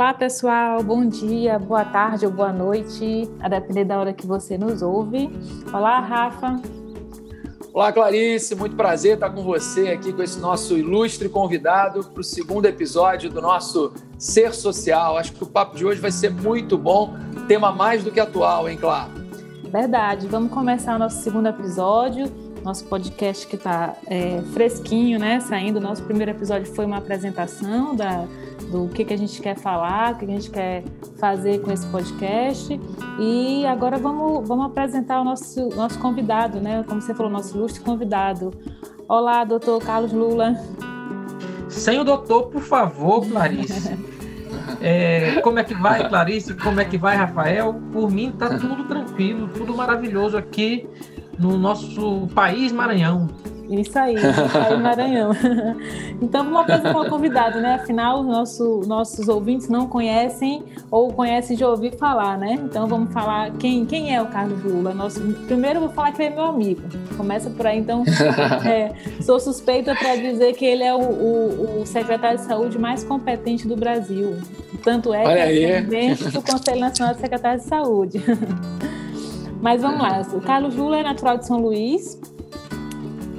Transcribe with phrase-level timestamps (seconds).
[0.00, 0.82] Olá, pessoal.
[0.82, 5.28] Bom dia, boa tarde ou boa noite, a depender da hora que você nos ouve.
[5.70, 6.58] Olá, Rafa.
[7.70, 8.54] Olá, Clarice.
[8.54, 13.28] Muito prazer estar com você aqui com esse nosso ilustre convidado para o segundo episódio
[13.28, 15.18] do nosso Ser Social.
[15.18, 17.14] Acho que o papo de hoje vai ser muito bom.
[17.46, 19.10] Tema mais do que atual, hein, Claro?
[19.70, 20.26] Verdade.
[20.28, 22.24] Vamos começar o nosso segundo episódio
[22.62, 25.40] nosso podcast que está é, fresquinho, né?
[25.40, 25.80] Saindo.
[25.80, 28.26] Nosso primeiro episódio foi uma apresentação da,
[28.70, 30.84] do que, que a gente quer falar, o que a gente quer
[31.18, 32.80] fazer com esse podcast.
[33.18, 36.84] E agora vamos, vamos apresentar o nosso, nosso convidado, né?
[36.86, 38.52] Como você falou, nosso ilustre convidado.
[39.08, 40.54] Olá, doutor Carlos Lula.
[41.68, 43.98] Sem o doutor, por favor, Clarice.
[44.82, 46.54] É, como é que vai, Clarice?
[46.54, 47.74] Como é que vai, Rafael?
[47.92, 50.88] Por mim, tá tudo tranquilo, tudo maravilhoso aqui
[51.40, 53.28] no nosso país Maranhão.
[53.70, 54.16] Isso aí,
[54.52, 55.30] país Maranhão.
[56.22, 57.76] Então vamos apresentar o convidado, né?
[57.76, 62.58] Afinal, nosso, nossos ouvintes não conhecem ou conhecem de ouvir falar, né?
[62.62, 64.92] Então vamos falar quem, quem é o Carlos Lula.
[64.92, 66.82] Nosso, primeiro eu vou falar que ele é meu amigo.
[67.16, 68.04] Começa por aí, então.
[68.70, 73.02] É, sou suspeita para dizer que ele é o, o, o, secretário de saúde mais
[73.02, 74.36] competente do Brasil.
[74.84, 78.22] Tanto é Olha que é presidente do Conselho Nacional de Secretários de Saúde.
[79.60, 80.22] Mas vamos lá.
[80.32, 82.20] O Carlos Lula é natural de São Luís.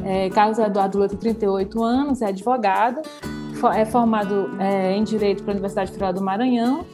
[0.03, 3.01] É, Carlos Eduardo Lula tem 38 anos, é advogado,
[3.75, 6.85] é formado é, em Direito pela Universidade Federal do Maranhão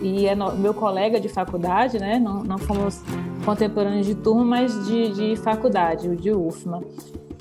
[0.00, 2.18] e é no, meu colega de faculdade, né?
[2.18, 3.02] Não, não fomos
[3.44, 6.82] contemporâneos de turma, mas de, de faculdade, de UFMA.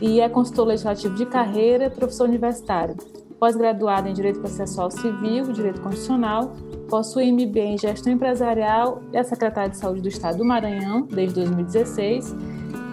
[0.01, 2.95] E é consultor legislativo de carreira, professor universitário.
[3.40, 6.53] Pós-graduado em Direito Processual Civil, Direito Constitucional,
[6.90, 12.35] possui MBA em Gestão Empresarial é secretário de Saúde do Estado do Maranhão desde 2016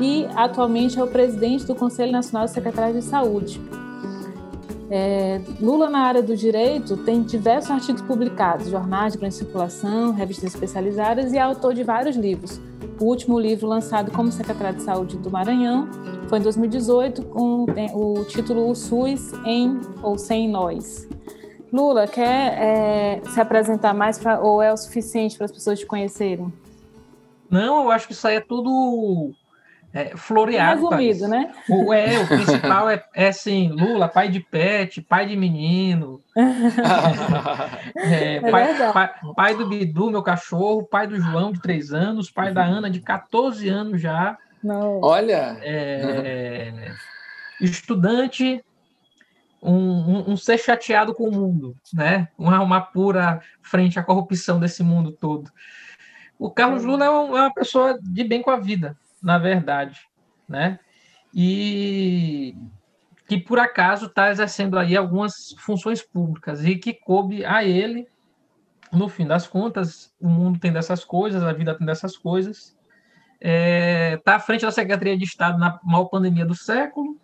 [0.00, 3.60] e atualmente é o presidente do Conselho Nacional de Secretários de Saúde.
[4.90, 10.52] É, Lula, na área do direito, tem diversos artigos publicados, jornais de grande circulação, revistas
[10.52, 12.60] especializadas e é autor de vários livros.
[13.00, 15.88] O último livro lançado como secretário de Saúde do Maranhão
[16.28, 17.64] foi em 2018, com
[17.94, 21.08] o título O SUS em ou Sem Nós.
[21.72, 25.86] Lula, quer é, se apresentar mais pra, ou é o suficiente para as pessoas te
[25.86, 26.52] conhecerem?
[27.50, 29.32] Não, eu acho que isso aí é tudo
[29.92, 30.88] é, floreado.
[30.88, 31.50] Resumido, né?
[31.68, 36.20] O, é, o principal é, é assim, Lula, pai de pet, pai de menino.
[37.96, 42.30] é, é pai, pai, pai, do Bidu, meu cachorro, pai do João, de três anos,
[42.30, 44.36] pai da Ana, de 14 anos já.
[44.62, 45.00] Não.
[45.02, 45.58] Olha!
[45.62, 46.92] É,
[47.60, 48.62] estudante
[49.62, 52.28] um, um, um, ser chateado com o mundo, né?
[52.36, 55.50] Uma, uma pura frente à corrupção desse mundo todo.
[56.38, 60.00] O Carlos Lula é, é uma pessoa de bem com a vida, na verdade,
[60.48, 60.80] né?
[61.32, 62.56] E
[63.28, 68.08] que por acaso está exercendo aí algumas funções públicas e que coube a ele,
[68.92, 72.76] no fim das contas, o mundo tem dessas coisas, a vida tem dessas coisas.
[73.40, 77.18] Está é, tá à frente da Secretaria de Estado na maior pandemia do século,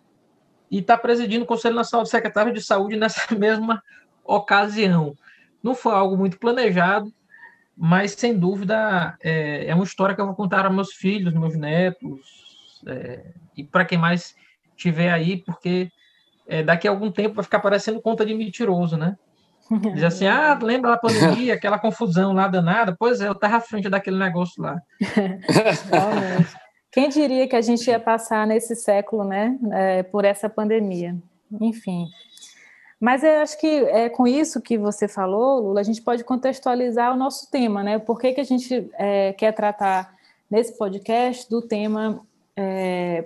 [0.69, 3.81] e está presidindo o Conselho Nacional de Secretários de Saúde nessa mesma
[4.23, 5.15] ocasião.
[5.63, 7.11] Não foi algo muito planejado,
[7.75, 11.55] mas sem dúvida é, é uma história que eu vou contar aos meus filhos, meus
[11.55, 13.25] netos, é,
[13.57, 14.35] e para quem mais
[14.75, 15.89] tiver aí, porque
[16.47, 19.17] é, daqui a algum tempo vai ficar parecendo conta de mentiroso, né?
[19.93, 22.95] Diz assim, ah, lembra da pandemia, aquela confusão lá danada?
[22.97, 24.81] Pois é, eu estava à frente daquele negócio lá.
[26.91, 31.15] Quem diria que a gente ia passar nesse século, né, é, por essa pandemia?
[31.61, 32.07] Enfim.
[32.99, 37.13] Mas eu acho que é com isso que você falou, Lula, a gente pode contextualizar
[37.13, 37.97] o nosso tema, né?
[37.97, 40.13] Por que, que a gente é, quer tratar
[40.51, 42.25] nesse podcast do tema
[42.57, 43.23] é,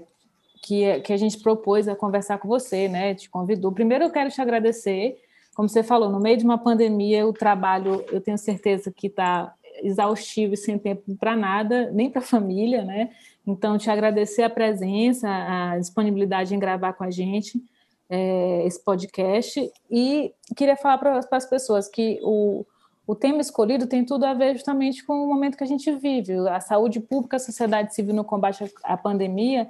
[0.62, 3.16] que, que a gente propôs a conversar com você, né?
[3.16, 3.72] Te convidou.
[3.72, 5.20] Primeiro, eu quero te agradecer.
[5.56, 9.54] Como você falou, no meio de uma pandemia, o trabalho, eu tenho certeza que está
[9.82, 13.10] exaustivo e sem tempo para nada, nem para a família, né?
[13.46, 17.62] Então, te agradecer a presença, a disponibilidade em gravar com a gente
[18.10, 22.66] é, esse podcast e queria falar para as pessoas que o,
[23.06, 26.34] o tema escolhido tem tudo a ver justamente com o momento que a gente vive.
[26.48, 29.70] A saúde pública, a sociedade civil no combate à pandemia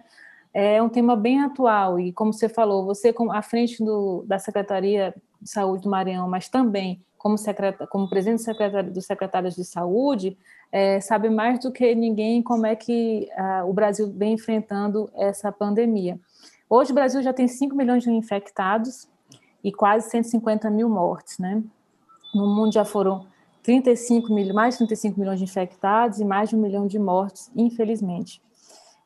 [0.54, 5.14] é um tema bem atual e, como você falou, você à frente do, da Secretaria
[5.42, 9.64] de Saúde do Maranhão, mas também como, secretário, como presidente do secretário, dos secretários de
[9.64, 10.38] saúde,
[10.74, 15.52] é, sabe mais do que ninguém como é que uh, o Brasil vem enfrentando essa
[15.52, 16.20] pandemia.
[16.68, 19.08] Hoje o Brasil já tem 5 milhões de infectados
[19.64, 21.62] e quase 150 mil mortes, né?
[22.34, 23.28] No mundo já foram
[23.62, 27.52] 35 mil, mais de 35 milhões de infectados e mais de um milhão de mortes,
[27.56, 28.42] infelizmente.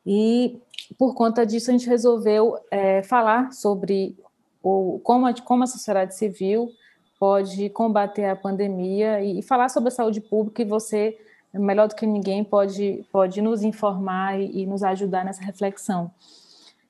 [0.06, 0.58] E
[0.98, 4.16] por conta disso a gente resolveu é, falar sobre
[4.62, 6.70] o, como, a, como a sociedade civil
[7.20, 11.18] pode combater a pandemia e, e falar sobre a saúde pública e você,
[11.60, 16.10] melhor do que ninguém, pode, pode nos informar e, e nos ajudar nessa reflexão.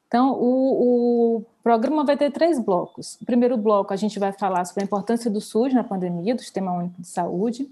[0.08, 3.18] Então, o, o, programa vai ter três blocos.
[3.20, 6.40] O primeiro bloco, a gente vai falar sobre a importância do SUS na pandemia, do
[6.40, 7.70] Sistema Único de Saúde.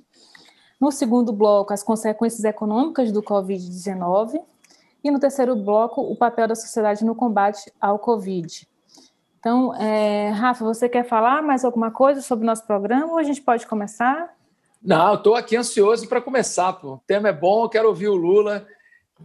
[0.79, 4.39] No segundo bloco, as consequências econômicas do Covid-19.
[5.03, 8.69] E no terceiro bloco, o papel da sociedade no combate ao Covid.
[9.39, 13.23] Então, é, Rafa, você quer falar mais alguma coisa sobre o nosso programa ou a
[13.23, 14.36] gente pode começar?
[14.87, 16.73] Não, estou aqui ansioso para começar.
[16.75, 16.93] Pô.
[16.93, 18.65] O tema é bom, eu quero ouvir o Lula,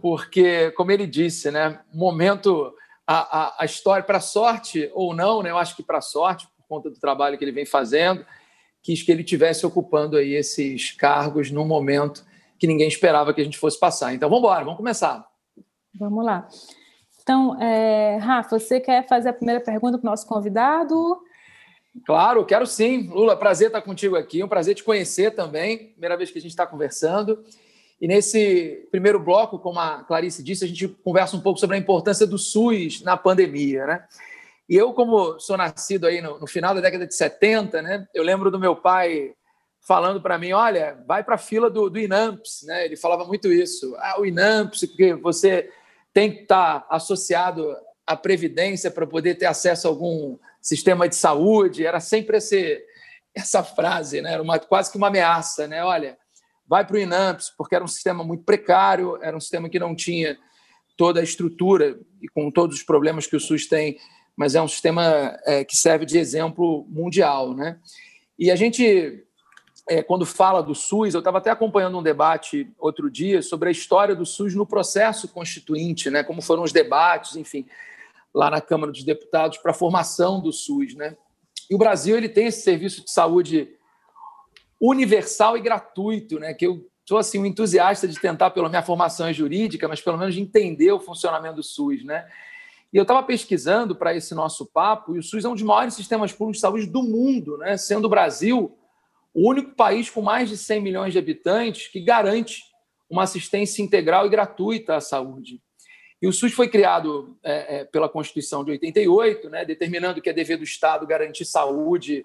[0.00, 2.74] porque, como ele disse, né, momento,
[3.06, 6.66] a, a, a história, para sorte ou não, né, eu acho que para sorte, por
[6.66, 8.26] conta do trabalho que ele vem fazendo,
[8.82, 12.24] quis que ele tivesse ocupando aí esses cargos num momento
[12.58, 14.12] que ninguém esperava que a gente fosse passar.
[14.12, 15.24] Então, vamos embora, vamos começar.
[15.94, 16.48] Vamos lá.
[17.22, 21.22] Então, é, Rafa, você quer fazer a primeira pergunta para o nosso convidado?
[22.06, 23.08] Claro, quero sim.
[23.08, 26.50] Lula, prazer estar contigo aqui, um prazer te conhecer também, primeira vez que a gente
[26.50, 27.44] está conversando.
[28.00, 31.78] E nesse primeiro bloco, como a Clarice disse, a gente conversa um pouco sobre a
[31.78, 34.04] importância do SUS na pandemia, né?
[34.68, 38.06] E eu, como sou nascido aí no, no final da década de 70, né?
[38.14, 39.34] Eu lembro do meu pai
[39.86, 42.86] falando para mim, olha, vai para a fila do, do INAMPS, né?
[42.86, 43.94] Ele falava muito isso.
[43.98, 45.70] Ah, o INAMPS, porque você
[46.12, 51.84] tem que estar associado à previdência para poder ter acesso a algum sistema de saúde.
[51.84, 52.80] Era sempre esse,
[53.34, 54.32] essa frase, né?
[54.32, 55.84] Era uma, quase que uma ameaça, né?
[55.84, 56.16] Olha,
[56.66, 59.94] vai para o INAMPS, porque era um sistema muito precário, era um sistema que não
[59.94, 60.38] tinha
[60.96, 63.98] toda a estrutura e com todos os problemas que o SUS tem,
[64.36, 67.78] mas é um sistema é, que serve de exemplo mundial, né?
[68.38, 69.24] E a gente
[69.88, 73.72] é, quando fala do SUS, eu estava até acompanhando um debate outro dia sobre a
[73.72, 76.22] história do SUS no processo constituinte, né?
[76.22, 77.66] como foram os debates, enfim,
[78.34, 80.94] lá na Câmara dos Deputados para a formação do SUS.
[80.94, 81.16] Né?
[81.70, 83.76] E o Brasil ele tem esse serviço de saúde
[84.80, 86.54] universal e gratuito, né?
[86.54, 90.34] que eu sou assim, um entusiasta de tentar, pela minha formação jurídica, mas pelo menos
[90.34, 92.04] de entender o funcionamento do SUS.
[92.04, 92.26] Né?
[92.92, 95.94] E eu estava pesquisando para esse nosso papo, e o SUS é um dos maiores
[95.94, 97.76] sistemas públicos de saúde do mundo, né?
[97.76, 98.76] sendo o Brasil
[99.34, 102.64] o único país com mais de 100 milhões de habitantes que garante
[103.08, 105.60] uma assistência integral e gratuita à saúde.
[106.22, 110.32] E o SUS foi criado é, é, pela Constituição de 88, né, determinando que é
[110.32, 112.22] dever do Estado garantir saúde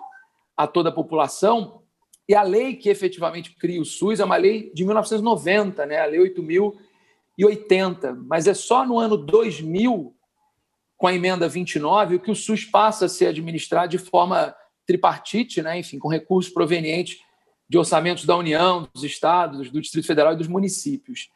[0.55, 1.81] a toda a população.
[2.29, 6.05] E a lei que efetivamente cria o SUS é uma lei de 1990, né, a
[6.05, 8.23] Lei 8.080.
[8.27, 10.15] Mas é só no ano 2000,
[10.95, 14.55] com a emenda 29, que o SUS passa a ser administrado de forma
[14.85, 15.79] tripartite, né?
[15.79, 17.19] enfim, com recursos provenientes
[17.69, 21.29] de orçamentos da União, dos estados, do Distrito Federal e dos municípios.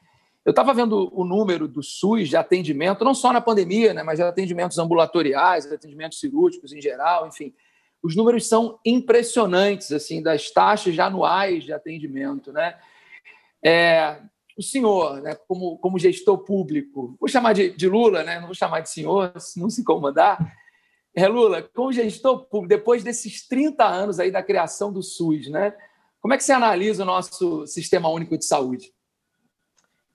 [0.46, 4.18] Eu estava vendo o número do SUS de atendimento, não só na pandemia, né, mas
[4.18, 7.54] de atendimentos ambulatoriais, atendimentos cirúrgicos em geral, enfim.
[8.02, 12.76] Os números são impressionantes, assim, das taxas anuais de atendimento, né?
[13.64, 14.20] É,
[14.58, 18.56] o senhor, né, como, como gestor público, vou chamar de, de Lula, né, não vou
[18.56, 20.40] chamar de senhor, se não se incomodar,
[21.16, 25.76] é, Lula, como gestor público, depois desses 30 anos aí da criação do SUS, né?
[26.22, 28.94] Como é que você analisa o nosso Sistema Único de Saúde?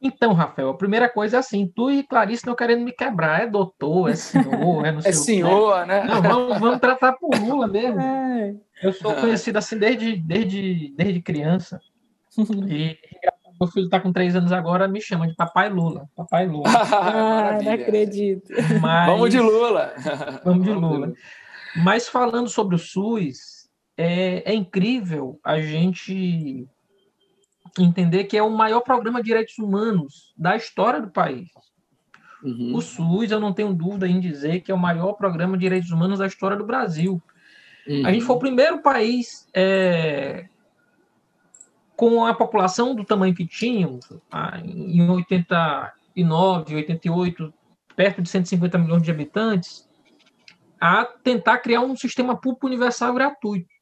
[0.07, 3.47] Então, Rafael, a primeira coisa é assim, tu e Clarice estão querendo me quebrar, é
[3.47, 6.05] doutor, é senhor, é não sei É senhor, né?
[6.05, 8.01] Não, vamos, vamos tratar por Lula mesmo.
[8.01, 8.55] É.
[8.83, 11.81] Eu sou conhecido assim desde, desde, desde criança.
[12.69, 12.99] E
[13.59, 16.07] meu filho está com três anos agora, me chama de Papai Lula.
[16.15, 16.69] Papai Lula.
[16.69, 18.53] ah, não acredito.
[18.83, 19.07] Mas...
[19.07, 19.95] Vamos de Lula.
[20.45, 21.13] Vamos de Lula.
[21.77, 26.69] Mas falando sobre o SUS, é, é incrível a gente
[27.83, 31.49] entender que é o maior programa de direitos humanos da história do país.
[32.43, 32.75] Uhum.
[32.75, 35.91] O SUS, eu não tenho dúvida em dizer que é o maior programa de direitos
[35.91, 37.21] humanos da história do Brasil.
[37.87, 38.07] Uhum.
[38.07, 40.47] A gente foi o primeiro país é,
[41.97, 44.07] com a população do tamanho que tínhamos,
[44.65, 47.55] em 89, 88,
[47.97, 49.89] perto de 150 milhões de habitantes,
[50.79, 53.76] a tentar criar um sistema público universal gratuito.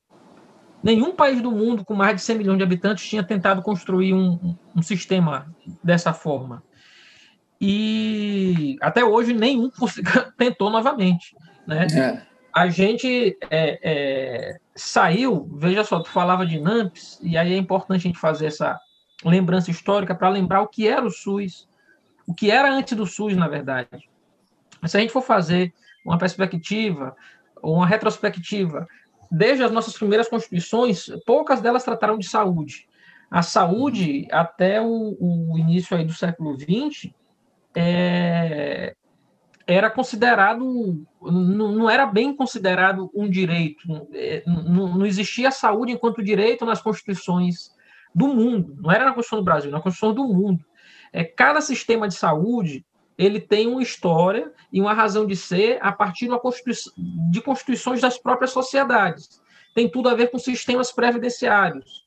[0.84, 4.54] Nenhum país do mundo com mais de 100 milhões de habitantes tinha tentado construir um,
[4.76, 6.62] um sistema dessa forma.
[7.60, 9.70] E até hoje nenhum
[10.36, 11.34] tentou novamente.
[11.66, 11.86] Né?
[11.90, 17.56] É a gente é, é, saiu, veja só, tu falava de NAMPS, e aí é
[17.56, 18.78] importante a gente fazer essa
[19.24, 21.68] lembrança histórica para lembrar o que era o SUS,
[22.24, 24.08] o que era antes do SUS, na verdade.
[24.86, 25.74] Se a gente for fazer
[26.06, 27.16] uma perspectiva,
[27.60, 28.86] uma retrospectiva,
[29.34, 32.86] desde as nossas primeiras constituições, poucas delas trataram de saúde.
[33.30, 37.12] A saúde, até o, o início aí do século XX,
[37.74, 38.94] é,
[39.66, 46.64] era considerado, não era bem considerado um direito, é, não, não existia saúde enquanto direito
[46.64, 47.74] nas constituições
[48.14, 50.64] do mundo, não era na Constituição do Brasil, na Constituição do mundo.
[51.12, 55.92] É, cada sistema de saúde ele tem uma história e uma razão de ser a
[55.92, 56.28] partir
[57.30, 59.40] de constituições das próprias sociedades.
[59.74, 62.04] Tem tudo a ver com sistemas previdenciários.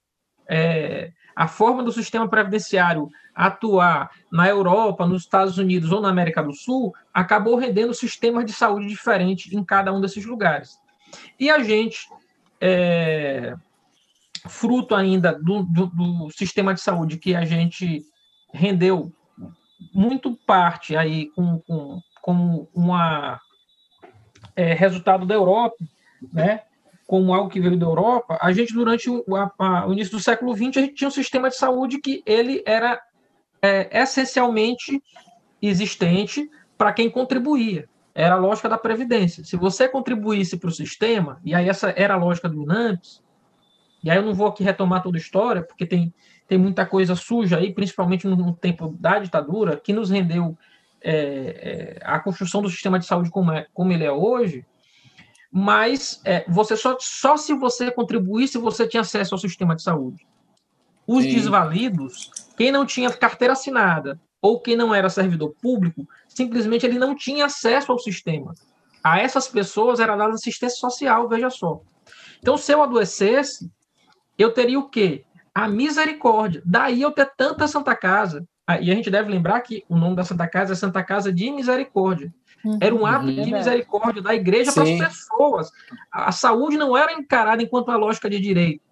[0.50, 6.42] É, a forma do sistema previdenciário atuar na Europa, nos Estados Unidos ou na América
[6.42, 10.80] do Sul acabou rendendo sistemas de saúde diferentes em cada um desses lugares.
[11.40, 12.10] E a gente,
[12.60, 13.56] é,
[14.48, 18.04] fruto ainda do, do, do sistema de saúde que a gente
[18.52, 19.14] rendeu
[19.94, 23.40] muito parte aí com, com, com uma
[24.56, 25.78] é, resultado da Europa,
[26.34, 26.62] né?
[27.06, 30.24] Como algo que veio da Europa, a gente durante o, a, a, o início do
[30.24, 33.02] século XX a gente tinha um sistema de saúde que ele era
[33.62, 35.02] é, essencialmente
[35.62, 37.88] existente para quem contribuía.
[38.14, 39.44] Era a lógica da previdência.
[39.46, 43.24] Se você contribuísse para o sistema, e aí essa era a lógica do INAMPS,
[44.04, 46.14] e aí eu não vou aqui retomar toda a história, porque tem
[46.48, 50.58] tem muita coisa suja aí, principalmente no, tempo da ditadura, que nos rendeu
[51.02, 54.66] é, é, a construção do sistema de saúde como, é, como ele é hoje,
[55.52, 60.26] mas é, você só, só se você contribuísse você tinha acesso ao sistema de saúde.
[61.06, 61.34] Os Sim.
[61.34, 67.16] desvalidos, quem não tinha carteira assinada ou quem não era servidor público, simplesmente ele não
[67.16, 68.54] tinha acesso ao sistema.
[69.04, 71.82] A essas pessoas era dada assistência social, veja só.
[72.40, 73.72] Então, se eu adoecesse,
[74.38, 75.26] eu teria o quê?
[75.58, 76.62] A misericórdia.
[76.64, 78.48] Daí eu ter tanta Santa Casa.
[78.68, 81.34] Ah, e a gente deve lembrar que o nome da Santa Casa é Santa Casa
[81.34, 82.32] de Misericórdia.
[82.64, 85.72] Uhum, era um ato uhum, de misericórdia da igreja para as pessoas.
[86.12, 88.84] A saúde não era encarada enquanto uma lógica de direito.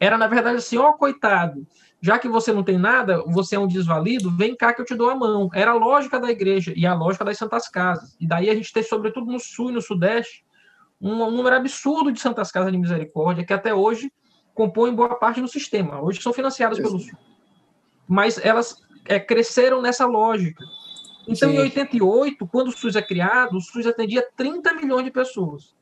[0.00, 1.64] Era, na verdade, assim, ó, oh, coitado,
[2.00, 4.96] já que você não tem nada, você é um desvalido, vem cá que eu te
[4.96, 5.50] dou a mão.
[5.54, 8.16] Era a lógica da igreja e a lógica das santas casas.
[8.18, 10.44] E daí a gente tem, sobretudo no sul e no sudeste,
[11.00, 14.10] um, um número absurdo de santas casas de misericórdia, que até hoje
[14.54, 16.00] compõem boa parte do sistema.
[16.00, 17.12] Hoje são financiadas pelo SUS.
[18.06, 20.64] Mas elas é, cresceram nessa lógica.
[21.26, 21.56] Então, Sim.
[21.56, 25.74] em 88, quando o SUS é criado, o SUS atendia 30 milhões de pessoas.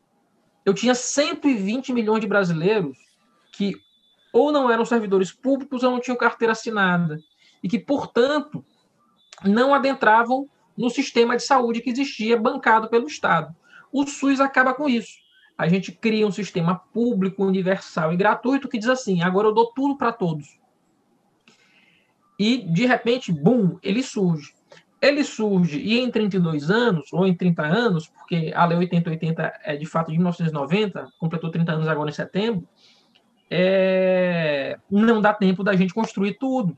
[0.64, 2.96] Eu tinha 120 milhões de brasileiros
[3.52, 3.74] que
[4.32, 7.18] ou não eram servidores públicos ou não tinham carteira assinada.
[7.62, 8.64] E que, portanto,
[9.42, 13.54] não adentravam no sistema de saúde que existia, bancado pelo Estado.
[13.90, 15.19] O SUS acaba com isso
[15.60, 19.70] a gente cria um sistema público, universal e gratuito que diz assim: agora eu dou
[19.74, 20.58] tudo para todos.
[22.38, 24.54] E, de repente, bum, ele surge.
[25.02, 29.76] Ele surge e em 32 anos, ou em 30 anos, porque a Lei 8080 é
[29.76, 32.66] de fato de 1990, completou 30 anos agora em setembro,
[33.50, 34.78] é...
[34.90, 36.76] não dá tempo da gente construir tudo.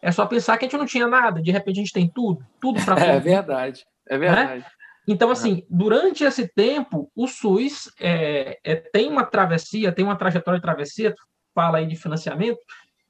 [0.00, 2.46] É só pensar que a gente não tinha nada, de repente a gente tem tudo,
[2.60, 4.60] tudo para É verdade, é verdade.
[4.60, 4.66] Né?
[5.10, 10.60] Então, assim, durante esse tempo, o SUS é, é, tem uma travessia, tem uma trajetória
[10.60, 11.12] de travessia,
[11.52, 12.60] fala aí de financiamento,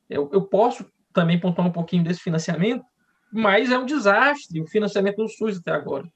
[0.09, 2.83] eu, eu posso também pontuar um pouquinho desse financiamento,
[3.31, 6.11] mas é um desastre o financiamento do SUS até agora.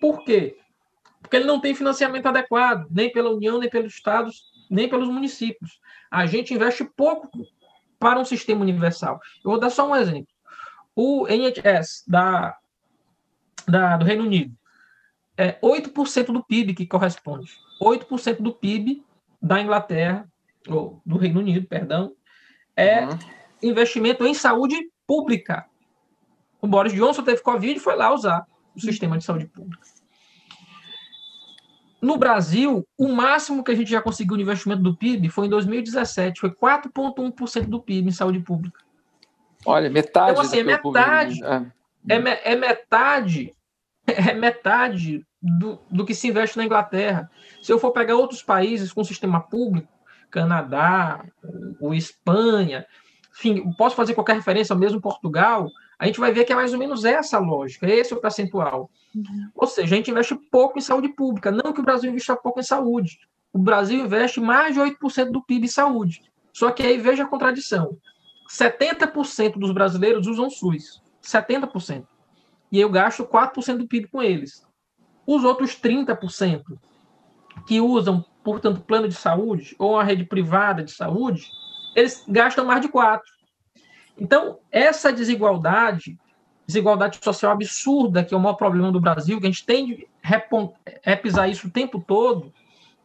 [0.00, 0.56] Por quê?
[1.20, 5.80] Porque ele não tem financiamento adequado, nem pela União, nem pelos estados, nem pelos municípios.
[6.12, 7.28] A gente investe pouco
[7.98, 9.18] para um sistema universal.
[9.44, 10.28] Eu vou dar só um exemplo.
[10.94, 12.56] O NHS da,
[13.66, 14.56] da, do Reino Unido,
[15.36, 17.52] é 8% do PIB que corresponde.
[17.80, 19.04] 8% do PIB
[19.40, 20.28] da Inglaterra,
[20.68, 22.14] ou do Reino Unido, perdão,
[22.76, 23.18] é uhum.
[23.62, 24.76] investimento em saúde
[25.06, 25.66] pública.
[26.60, 29.86] O Boris Johnson teve Covid e foi lá usar o sistema de saúde pública.
[32.00, 35.50] No Brasil, o máximo que a gente já conseguiu no investimento do PIB foi em
[35.50, 38.78] 2017, foi 4,1% do PIB em saúde pública.
[39.64, 40.32] Olha, metade.
[40.32, 41.72] Então, assim, é metade, é.
[42.08, 43.54] É, é metade
[44.06, 47.30] é metade do, do que se investe na Inglaterra.
[47.62, 49.92] Se eu for pegar outros países com sistema público,
[50.30, 51.24] Canadá,
[51.80, 52.86] o Espanha,
[53.32, 55.68] enfim, posso fazer qualquer referência, mesmo Portugal,
[55.98, 58.20] a gente vai ver que é mais ou menos essa a lógica, esse é o
[58.20, 58.90] percentual.
[59.14, 59.50] Uhum.
[59.54, 62.60] Ou seja, a gente investe pouco em saúde pública, não que o Brasil invista pouco
[62.60, 63.18] em saúde.
[63.52, 66.22] O Brasil investe mais de 8% do PIB em saúde.
[66.52, 67.96] Só que aí veja a contradição.
[68.50, 71.00] 70% dos brasileiros usam SUS.
[71.22, 72.04] 70%
[72.74, 74.66] e eu gasto 4% do PIB com eles.
[75.24, 76.76] Os outros 30%
[77.68, 81.48] que usam, portanto, plano de saúde ou a rede privada de saúde,
[81.94, 83.20] eles gastam mais de 4%.
[84.18, 86.18] Então, essa desigualdade,
[86.66, 90.08] desigualdade social absurda, que é o maior problema do Brasil, que a gente tem de
[91.00, 92.52] repisar isso o tempo todo,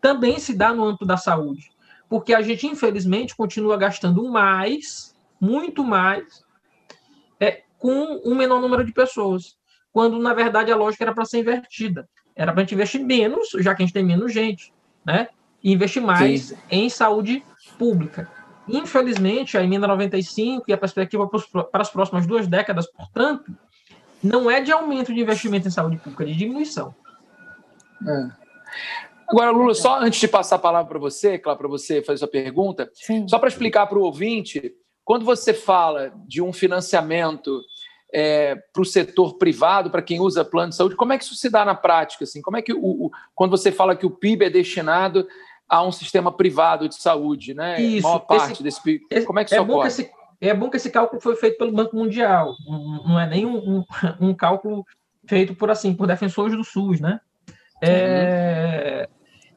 [0.01, 1.69] também se dá no âmbito da saúde.
[2.09, 6.43] Porque a gente, infelizmente, continua gastando mais, muito mais,
[7.39, 9.58] é, com um menor número de pessoas.
[9.91, 12.07] Quando na verdade a lógica era para ser invertida.
[12.35, 14.73] Era para a gente investir menos, já que a gente tem menos gente,
[15.05, 15.27] né?
[15.63, 16.57] E investir mais Sim.
[16.69, 17.43] em saúde
[17.77, 18.29] pública.
[18.67, 23.51] Infelizmente, a emenda 95 e a perspectiva para as próximas duas décadas, portanto,
[24.23, 26.93] não é de aumento de investimento em saúde pública, é de diminuição.
[28.07, 28.29] É.
[29.27, 32.27] Agora, Lula, só antes de passar a palavra para você, claro, para você fazer sua
[32.27, 33.27] pergunta, Sim.
[33.27, 37.61] só para explicar para o ouvinte, quando você fala de um financiamento
[38.13, 41.35] é, para o setor privado, para quem usa plano de saúde, como é que isso
[41.35, 42.23] se dá na prática?
[42.23, 42.41] Assim?
[42.41, 45.27] Como é que o, o, quando você fala que o PIB é destinado
[45.67, 47.79] a um sistema privado de saúde, né?
[47.79, 49.87] Isso, a maior parte esse, desse Como é que isso é ocorre?
[49.87, 50.09] Esse,
[50.41, 53.83] é bom que esse cálculo foi feito pelo Banco Mundial, não, é nem um, um,
[54.29, 54.85] um, cálculo
[55.27, 57.19] feito por assim por defensores do SUS, né?
[57.81, 59.07] É,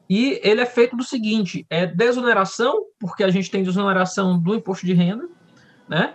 [0.09, 4.85] e ele é feito do seguinte: é desoneração, porque a gente tem desoneração do imposto
[4.85, 5.27] de renda,
[5.87, 6.13] né?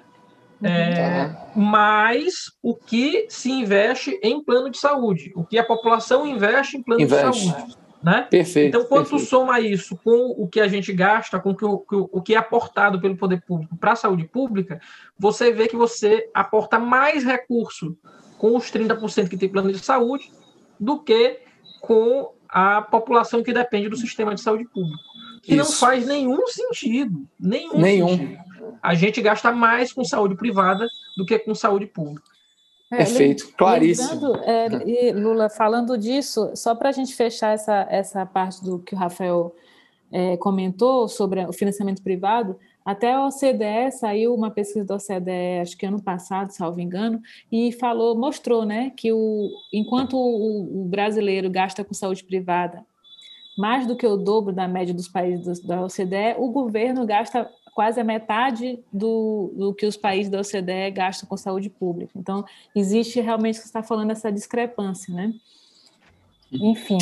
[0.62, 6.76] É, mais o que se investe em plano de saúde, o que a população investe
[6.76, 7.30] em plano investe.
[7.30, 7.76] de saúde.
[8.02, 8.26] Né?
[8.30, 8.68] Perfeito.
[8.68, 9.28] Então, quando perfeito.
[9.28, 13.00] soma isso com o que a gente gasta, com o que, o que é aportado
[13.00, 14.80] pelo poder público para a saúde pública,
[15.18, 17.96] você vê que você aporta mais recurso
[18.36, 20.30] com os 30% que tem plano de saúde
[20.78, 21.40] do que
[21.80, 24.98] com a população que depende do sistema de saúde público.
[25.42, 25.64] Que isso.
[25.64, 27.26] não faz nenhum sentido.
[27.38, 27.78] Nenhum.
[27.78, 28.08] nenhum.
[28.08, 28.47] Sentido.
[28.82, 32.30] A gente gasta mais com saúde privada do que com saúde pública.
[32.90, 34.36] É, Perfeito, claríssimo.
[34.36, 38.98] É, Lula, falando disso, só para a gente fechar essa, essa parte do que o
[38.98, 39.54] Rafael
[40.10, 45.76] é, comentou sobre o financiamento privado, até a OCDE saiu uma pesquisa da OCDE, acho
[45.76, 47.20] que ano passado, salvo engano,
[47.52, 52.86] e falou, mostrou, né, que o, enquanto o, o brasileiro gasta com saúde privada
[53.58, 58.00] mais do que o dobro da média dos países da OCDE, o governo gasta quase
[58.00, 62.10] a metade do, do que os países da OCDE gastam com saúde pública.
[62.16, 65.32] Então, existe realmente, você está falando, essa discrepância, né?
[66.50, 66.98] Enfim.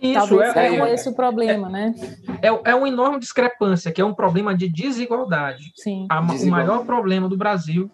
[0.00, 1.94] Isso, Talvez é, é, esse o problema, é, né?
[2.40, 5.72] É, é uma enorme discrepância, que é um problema de desigualdade.
[5.74, 6.06] Sim.
[6.08, 6.46] A, desigualdade.
[6.46, 7.90] O maior problema do Brasil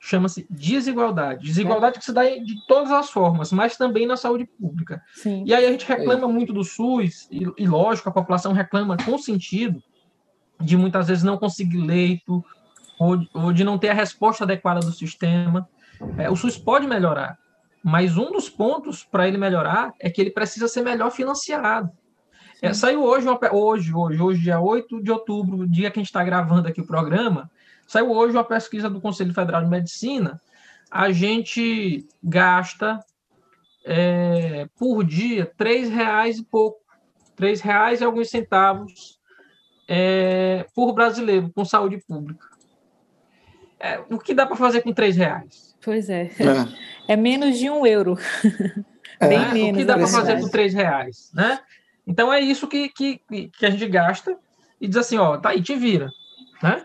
[0.00, 1.44] chama-se desigualdade.
[1.44, 1.98] Desigualdade é.
[2.00, 5.00] que se dá de todas as formas, mas também na saúde pública.
[5.14, 5.44] Sim.
[5.46, 6.32] E aí a gente reclama é.
[6.32, 9.80] muito do SUS, e, e lógico, a população reclama com sentido,
[10.62, 12.44] de muitas vezes não conseguir leito,
[12.98, 15.68] ou, ou de não ter a resposta adequada do sistema.
[16.16, 17.38] É, o SUS pode melhorar,
[17.82, 21.90] mas um dos pontos para ele melhorar é que ele precisa ser melhor financiado.
[22.60, 26.22] É, saiu hoje, hoje, hoje, hoje, dia 8 de outubro, dia que a gente está
[26.22, 27.50] gravando aqui o programa,
[27.88, 30.40] saiu hoje uma pesquisa do Conselho Federal de Medicina.
[30.88, 33.00] A gente gasta
[33.84, 36.78] é, por dia três reais e pouco,
[37.34, 39.20] três reais e alguns centavos
[39.88, 42.46] é, por brasileiro com saúde pública.
[43.78, 45.76] É, o que dá para fazer com três reais?
[45.84, 46.30] Pois é.
[47.08, 48.16] É, é menos de um euro.
[49.20, 49.28] É.
[49.28, 49.70] Bem é, menos.
[49.70, 51.30] O que dá para fazer com três reais?
[51.32, 51.60] Né?
[52.04, 54.36] Então é isso que, que, que a gente gasta
[54.80, 56.10] e diz assim, ó, tá aí, te vira.
[56.60, 56.84] Né?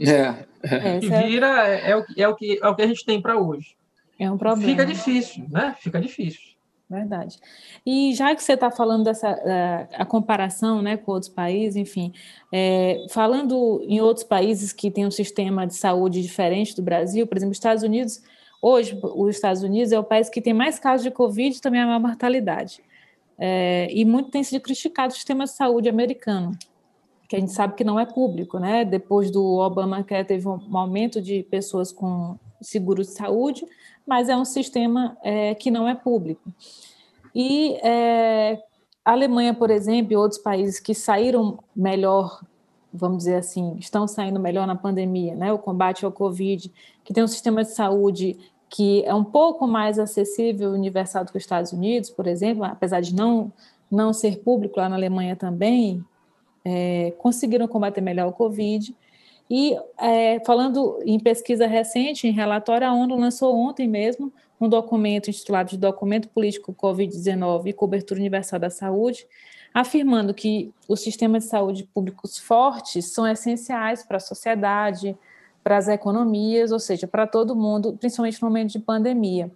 [0.00, 0.44] É.
[0.62, 3.22] é te vira é, é, o, é, o que, é o que a gente tem
[3.22, 3.74] para hoje.
[4.18, 4.70] É um problema.
[4.70, 5.74] Fica difícil, né?
[5.78, 6.47] Fica difícil.
[6.90, 7.38] Verdade.
[7.84, 12.14] E já que você está falando dessa a, a, comparação né, com outros países, enfim,
[12.50, 17.36] é, falando em outros países que têm um sistema de saúde diferente do Brasil, por
[17.36, 18.22] exemplo, os Estados Unidos,
[18.62, 21.82] hoje os Estados Unidos é o país que tem mais casos de Covid e também
[21.82, 22.82] a maior mortalidade.
[23.38, 26.52] É, e muito tem sido criticado o sistema de saúde americano,
[27.28, 28.82] que a gente sabe que não é público, né?
[28.82, 33.66] Depois do Obama, que teve um aumento de pessoas com seguro de saúde,
[34.08, 36.50] mas é um sistema é, que não é público.
[37.34, 38.58] E é,
[39.04, 42.42] a Alemanha, por exemplo, e outros países que saíram melhor,
[42.92, 45.52] vamos dizer assim, estão saindo melhor na pandemia, né?
[45.52, 46.72] O combate ao Covid,
[47.04, 48.38] que tem um sistema de saúde
[48.70, 52.64] que é um pouco mais acessível e universal do que os Estados Unidos, por exemplo,
[52.64, 53.52] apesar de não,
[53.90, 56.02] não ser público lá na Alemanha também,
[56.64, 58.94] é, conseguiram combater melhor o Covid.
[59.50, 65.30] E é, falando em pesquisa recente, em relatório, a ONU lançou ontem mesmo um documento
[65.30, 69.26] intitulado de Documento Político Covid-19 e Cobertura Universal da Saúde,
[69.72, 75.16] afirmando que os sistemas de saúde públicos fortes são essenciais para a sociedade,
[75.62, 79.50] para as economias, ou seja, para todo mundo, principalmente no momento de pandemia.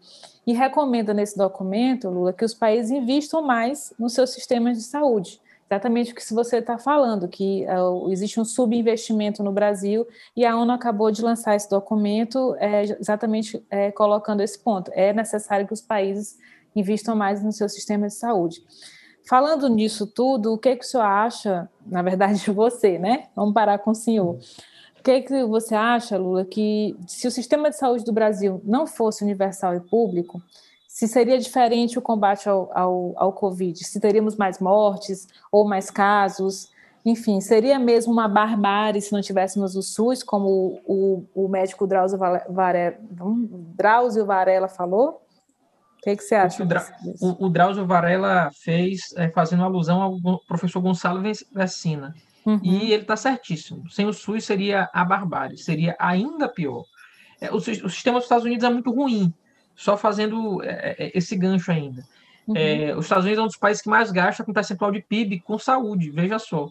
[0.46, 5.40] E recomenda nesse documento, Lula, que os países investam mais nos seus sistemas de saúde
[5.72, 10.06] exatamente o que você está falando, que uh, existe um subinvestimento no Brasil
[10.36, 14.90] e a ONU acabou de lançar esse documento é, exatamente é, colocando esse ponto.
[14.94, 16.38] É necessário que os países
[16.76, 18.62] investam mais no seu sistema de saúde.
[19.26, 23.28] Falando nisso tudo, o que, que o senhor acha, na verdade, você, né?
[23.34, 24.38] Vamos parar com o senhor.
[24.98, 28.86] O que, que você acha, Lula, que se o sistema de saúde do Brasil não
[28.86, 30.40] fosse universal e público,
[31.02, 35.90] se seria diferente o combate ao, ao, ao Covid, se teríamos mais mortes ou mais
[35.90, 36.70] casos,
[37.04, 40.46] enfim, seria mesmo uma barbárie se não tivéssemos o SUS, como
[40.86, 42.96] o, o, o médico Drauzio Varela,
[43.74, 45.20] Drauzio Varela falou?
[45.98, 46.62] O que, que você acha?
[46.62, 46.86] O, Dra
[47.20, 51.20] o, o Drauzio Varela fez é, fazendo alusão ao professor Gonçalo
[51.52, 52.14] Vecina.
[52.46, 52.60] Uhum.
[52.62, 53.90] E ele está certíssimo.
[53.90, 56.84] Sem o SUS seria a barbárie, seria ainda pior.
[57.40, 59.34] É, o, o sistema dos Estados Unidos é muito ruim
[59.74, 62.04] só fazendo é, é, esse gancho ainda.
[62.46, 62.56] Uhum.
[62.56, 65.40] É, os Estados Unidos é um dos países que mais gasta com percentual de PIB
[65.40, 66.68] com saúde, veja só.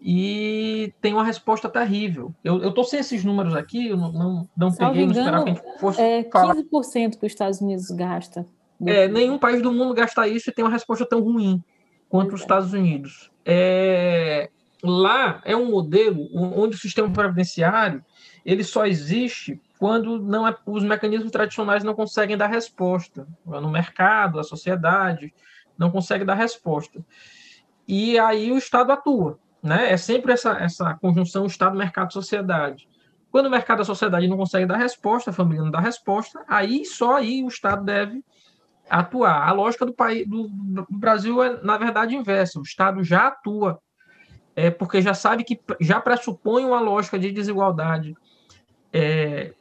[0.00, 2.34] E tem uma resposta terrível.
[2.42, 5.54] Eu estou sem esses números aqui, eu não, não, não peguei, não esperava que a
[5.54, 6.00] gente fosse.
[6.00, 6.54] É 15% falar.
[6.54, 8.44] que os Estados Unidos gasta.
[8.84, 11.62] É, nenhum país do mundo gasta isso e tem uma resposta tão ruim
[12.08, 12.44] quanto os é.
[12.44, 13.30] Estados Unidos.
[13.46, 14.50] É,
[14.82, 18.04] lá é um modelo onde o sistema previdenciário
[18.44, 23.26] ele só existe quando não é, os mecanismos tradicionais não conseguem dar resposta.
[23.44, 25.34] No mercado, a sociedade
[25.76, 27.04] não consegue dar resposta.
[27.88, 29.40] E aí o Estado atua.
[29.60, 29.90] Né?
[29.90, 32.88] É sempre essa, essa conjunção Estado, mercado, sociedade.
[33.32, 36.84] Quando o mercado a sociedade não conseguem dar resposta, a família não dá resposta, aí
[36.84, 38.24] só aí o Estado deve
[38.88, 39.48] atuar.
[39.48, 42.60] A lógica do país do, do Brasil é, na verdade, inversa.
[42.60, 43.80] O Estado já atua,
[44.54, 48.14] é, porque já sabe que já pressupõe uma lógica de desigualdade
[48.92, 49.52] é,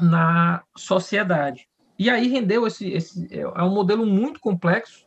[0.00, 1.68] na sociedade.
[1.98, 5.06] E aí rendeu esse, esse é, é um modelo muito complexo.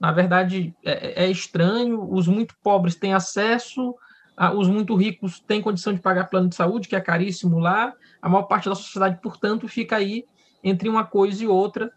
[0.00, 2.10] Na verdade, é, é estranho.
[2.10, 3.94] Os muito pobres têm acesso,
[4.36, 7.92] a, os muito ricos têm condição de pagar plano de saúde, que é caríssimo lá.
[8.22, 10.24] A maior parte da sociedade, portanto, fica aí
[10.64, 11.92] entre uma coisa e outra.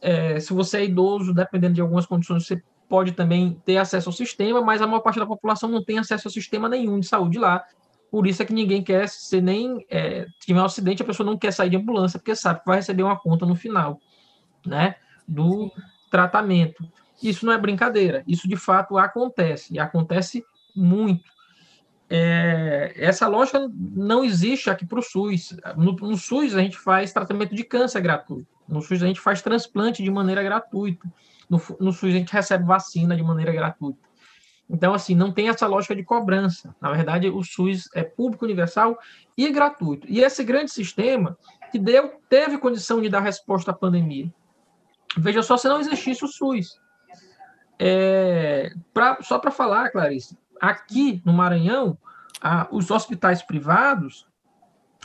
[0.00, 4.12] É, se você é idoso, dependendo de algumas condições, você pode também ter acesso ao
[4.12, 7.38] sistema, mas a maior parte da população não tem acesso ao sistema nenhum de saúde
[7.38, 7.64] lá.
[8.10, 9.84] Por isso é que ninguém quer ser nem.
[9.90, 12.66] É, se tiver um acidente, a pessoa não quer sair de ambulância, porque sabe que
[12.66, 14.00] vai receber uma conta no final
[14.66, 15.70] né, do
[16.10, 16.86] tratamento.
[17.22, 20.44] Isso não é brincadeira, isso de fato acontece, e acontece
[20.74, 21.28] muito.
[22.10, 25.54] É, essa lógica não existe aqui para o SUS.
[25.76, 28.48] No, no, SUS a gente faz tratamento de câncer gratuito.
[28.66, 31.06] No SUS a gente faz transplante de maneira gratuita.
[31.50, 34.07] No, no SUS a gente recebe vacina de maneira gratuita.
[34.70, 36.74] Então, assim, não tem essa lógica de cobrança.
[36.80, 38.98] Na verdade, o SUS é público, universal
[39.36, 40.06] e gratuito.
[40.10, 41.38] E esse grande sistema
[41.72, 44.32] que deu, teve condição de dar resposta à pandemia.
[45.16, 46.78] Veja só, se não existisse o SUS.
[47.78, 51.96] É, pra, só para falar, Clarice, aqui no Maranhão,
[52.40, 54.26] a, os hospitais privados,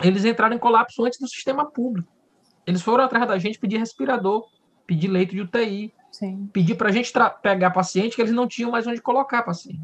[0.02, 2.12] eles entraram em colapso antes do sistema público.
[2.66, 4.48] Eles foram atrás da gente pedir respirador,
[4.86, 5.94] pedir leito de UTI,
[6.24, 6.48] Sim.
[6.52, 9.82] pedir para a gente pegar paciente que eles não tinham mais onde colocar paciente.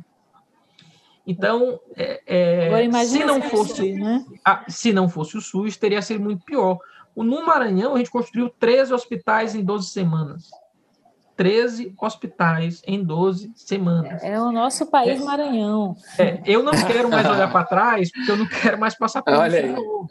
[1.27, 4.25] Então, é, é, se não fosse, SUS, né?
[4.45, 6.79] a, se não fosse o SUS, teria sido muito pior.
[7.15, 10.51] No Maranhão, a gente construiu 13 hospitais em 12 semanas.
[11.37, 14.23] 13 hospitais em 12 semanas.
[14.23, 15.95] É o nosso país é, Maranhão.
[16.19, 19.33] É, eu não quero mais olhar para trás, porque eu não quero mais passar por
[19.33, 20.09] isso.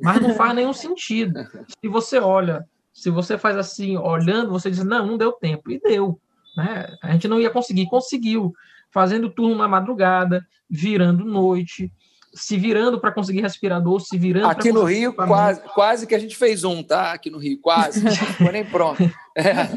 [0.00, 1.44] Mas não faz nenhum sentido.
[1.80, 2.64] Se você olha
[2.98, 5.70] se você faz assim, olhando, você diz, não, não deu tempo.
[5.70, 6.20] E deu.
[6.56, 6.96] Né?
[7.00, 7.86] A gente não ia conseguir.
[7.86, 8.52] Conseguiu.
[8.90, 11.92] Fazendo turno na madrugada, virando noite,
[12.34, 14.48] se virando para conseguir respirador, se virando.
[14.48, 17.12] Aqui no Rio, quase, quase que a gente fez um, tá?
[17.12, 18.02] Aqui no Rio, quase.
[18.04, 19.02] Não ficou nem pronto.
[19.36, 19.68] É.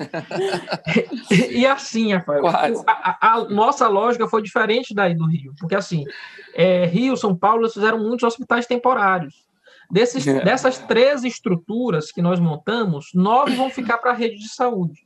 [1.51, 6.05] e assim, Rafael, a, a, a, nossa lógica foi diferente daí do Rio, porque assim,
[6.55, 9.50] é, Rio, São Paulo, eles fizeram muitos hospitais temporários.
[9.91, 10.43] Desses, é.
[10.43, 15.05] Dessas três estruturas que nós montamos, nove vão ficar para a rede de saúde.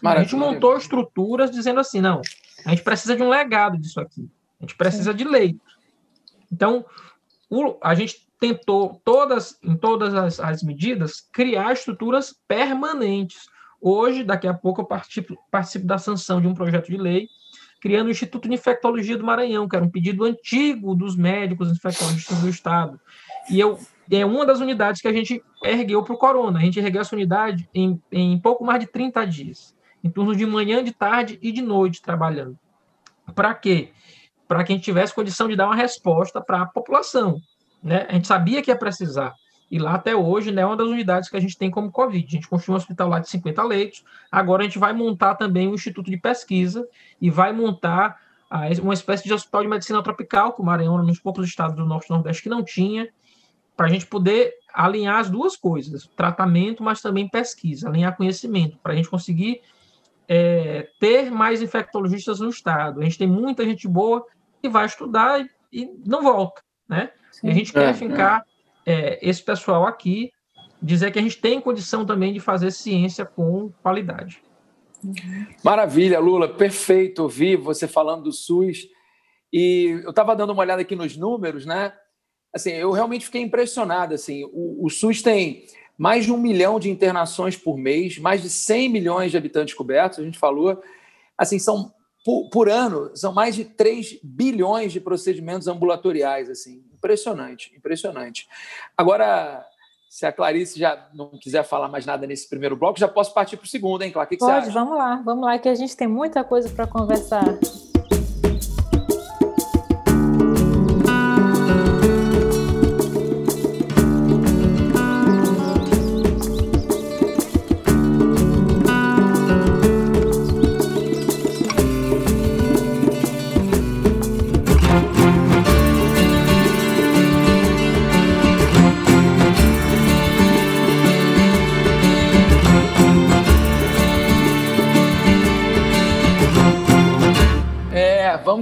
[0.00, 0.20] Maravilha.
[0.20, 2.22] A gente montou estruturas dizendo assim: não,
[2.64, 4.28] a gente precisa de um legado disso aqui.
[4.58, 5.16] A gente precisa Sim.
[5.18, 5.60] de leito.
[6.50, 6.84] Então,
[7.50, 13.42] o, a gente tentou, todas, em todas as, as, medidas, criar estruturas permanentes.
[13.80, 17.28] Hoje, daqui a pouco, eu participo, participo da sanção de um projeto de lei
[17.82, 22.38] criando o Instituto de Infectologia do Maranhão, que era um pedido antigo dos médicos infectologistas
[22.38, 23.00] do Estado.
[23.50, 23.76] E eu
[24.10, 26.58] é uma das unidades que a gente ergueu para o corona.
[26.58, 30.44] A gente ergueu essa unidade em, em pouco mais de 30 dias, em turno de
[30.44, 32.58] manhã, de tarde e de noite trabalhando.
[33.34, 33.90] Para quê?
[34.48, 37.40] Para que a gente tivesse condição de dar uma resposta para a população.
[37.82, 38.06] Né?
[38.08, 39.34] A gente sabia que ia precisar.
[39.70, 42.26] E lá até hoje né, é uma das unidades que a gente tem como Covid.
[42.26, 44.04] A gente construiu um hospital lá de 50 leitos.
[44.30, 46.86] Agora a gente vai montar também um instituto de pesquisa
[47.18, 51.02] e vai montar ah, uma espécie de hospital de medicina tropical, que o Maranhão era
[51.02, 53.08] um dos poucos estados do Norte e Nordeste que não tinha
[53.76, 58.92] para a gente poder alinhar as duas coisas, tratamento, mas também pesquisa, alinhar conhecimento, para
[58.92, 59.60] a gente conseguir
[60.28, 63.00] é, ter mais infectologistas no estado.
[63.00, 64.24] A gente tem muita gente boa
[64.60, 67.10] que vai estudar e, e não volta, né?
[67.42, 68.44] E a gente quer é, fincar
[68.86, 69.18] é.
[69.26, 70.30] esse pessoal aqui
[70.80, 74.42] dizer que a gente tem condição também de fazer ciência com qualidade.
[75.64, 78.88] Maravilha, Lula, perfeito ouvir você falando do SUS.
[79.52, 81.92] E eu estava dando uma olhada aqui nos números, né?
[82.54, 84.14] Assim, eu realmente fiquei impressionado.
[84.14, 85.64] Assim, o, o SUS tem
[85.96, 90.18] mais de um milhão de internações por mês, mais de 100 milhões de habitantes cobertos,
[90.18, 90.82] a gente falou.
[91.36, 91.92] Assim, são
[92.24, 96.50] por, por, ano, são mais de 3 bilhões de procedimentos ambulatoriais.
[96.50, 98.48] Assim, impressionante, impressionante.
[98.96, 99.66] Agora,
[100.08, 103.56] se a Clarice já não quiser falar mais nada nesse primeiro bloco, já posso partir
[103.56, 104.28] para o segundo, hein, Clara?
[104.28, 107.44] Que, que Pode, vamos lá, vamos lá, que a gente tem muita coisa para conversar.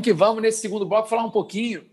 [0.00, 1.84] Vamos que vamos nesse segundo bloco falar um pouquinho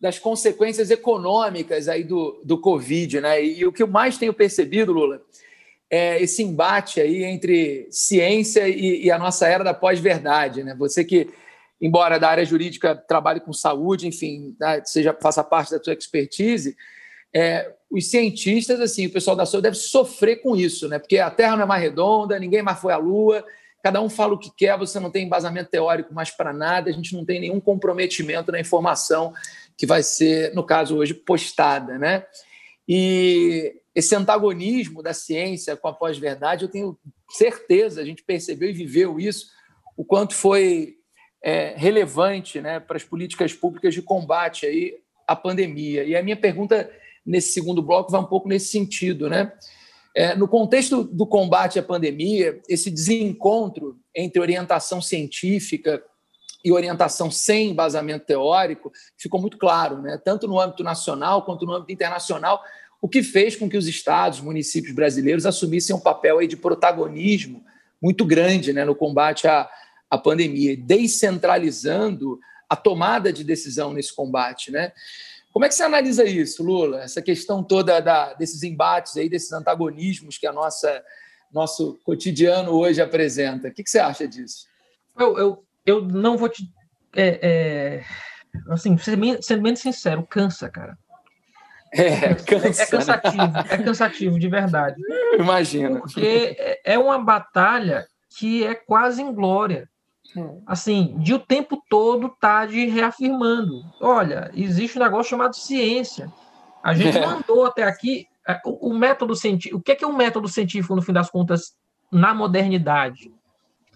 [0.00, 3.44] das consequências econômicas aí do, do Covid, né?
[3.44, 5.20] E, e o que eu mais tenho percebido, Lula,
[5.90, 10.74] é esse embate aí entre ciência e, e a nossa era da pós-verdade, né?
[10.78, 11.28] Você que,
[11.80, 16.76] embora da área jurídica trabalhe com saúde, enfim, né, seja faça parte da sua expertise,
[17.34, 20.98] é, os cientistas, assim, o pessoal da saúde deve sofrer com isso, né?
[20.98, 23.44] Porque a Terra não é mais redonda, ninguém mais foi à Lua,
[23.82, 26.92] cada um fala o que quer, você não tem embasamento teórico mais para nada, a
[26.92, 29.32] gente não tem nenhum comprometimento na informação
[29.76, 31.98] que vai ser, no caso hoje, postada.
[31.98, 32.24] Né?
[32.86, 36.98] E esse antagonismo da ciência com a pós-verdade, eu tenho
[37.30, 39.46] certeza, a gente percebeu e viveu isso,
[39.96, 40.96] o quanto foi
[41.42, 44.94] é, relevante né, para as políticas públicas de combate aí
[45.26, 46.04] à pandemia.
[46.04, 46.90] E a minha pergunta
[47.24, 49.52] nesse segundo bloco vai um pouco nesse sentido, né?
[50.14, 56.02] É, no contexto do combate à pandemia, esse desencontro entre orientação científica
[56.64, 60.20] e orientação sem embasamento teórico ficou muito claro, né?
[60.22, 62.62] tanto no âmbito nacional quanto no âmbito internacional,
[63.00, 67.64] o que fez com que os estados, municípios brasileiros assumissem um papel de protagonismo
[68.02, 69.70] muito grande né, no combate à,
[70.10, 74.70] à pandemia, descentralizando a tomada de decisão nesse combate.
[74.70, 74.92] Né?
[75.52, 77.02] Como é que você analisa isso, Lula?
[77.02, 81.02] Essa questão toda da, desses embates aí, desses antagonismos que a nossa
[81.52, 83.68] nosso cotidiano hoje apresenta.
[83.68, 84.66] O que, que você acha disso?
[85.18, 86.62] Eu, eu, eu não vou te.
[87.16, 88.04] É, é,
[88.72, 90.96] assim, sendo bem sincero, cansa, cara.
[91.92, 93.64] É, cansa, é, é cansativo, né?
[93.68, 95.02] é cansativo de verdade.
[95.38, 96.00] Imagina.
[96.00, 98.06] Porque é, é uma batalha
[98.38, 99.88] que é quase inglória.
[100.36, 100.56] É.
[100.66, 103.82] Assim, de o tempo todo tá de reafirmando.
[104.00, 106.32] Olha, existe um negócio chamado ciência.
[106.82, 107.26] A gente é.
[107.26, 109.78] mandou até aqui é, o, o método científico.
[109.78, 111.76] O que é, que é um método científico, no fim das contas,
[112.10, 113.32] na modernidade?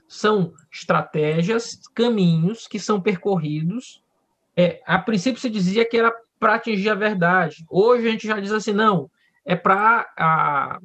[0.08, 4.02] São estratégias, caminhos que são percorridos.
[4.56, 7.64] É, a princípio se dizia que era para atingir a verdade.
[7.70, 9.10] Hoje a gente já diz assim, não,
[9.44, 10.78] é para a,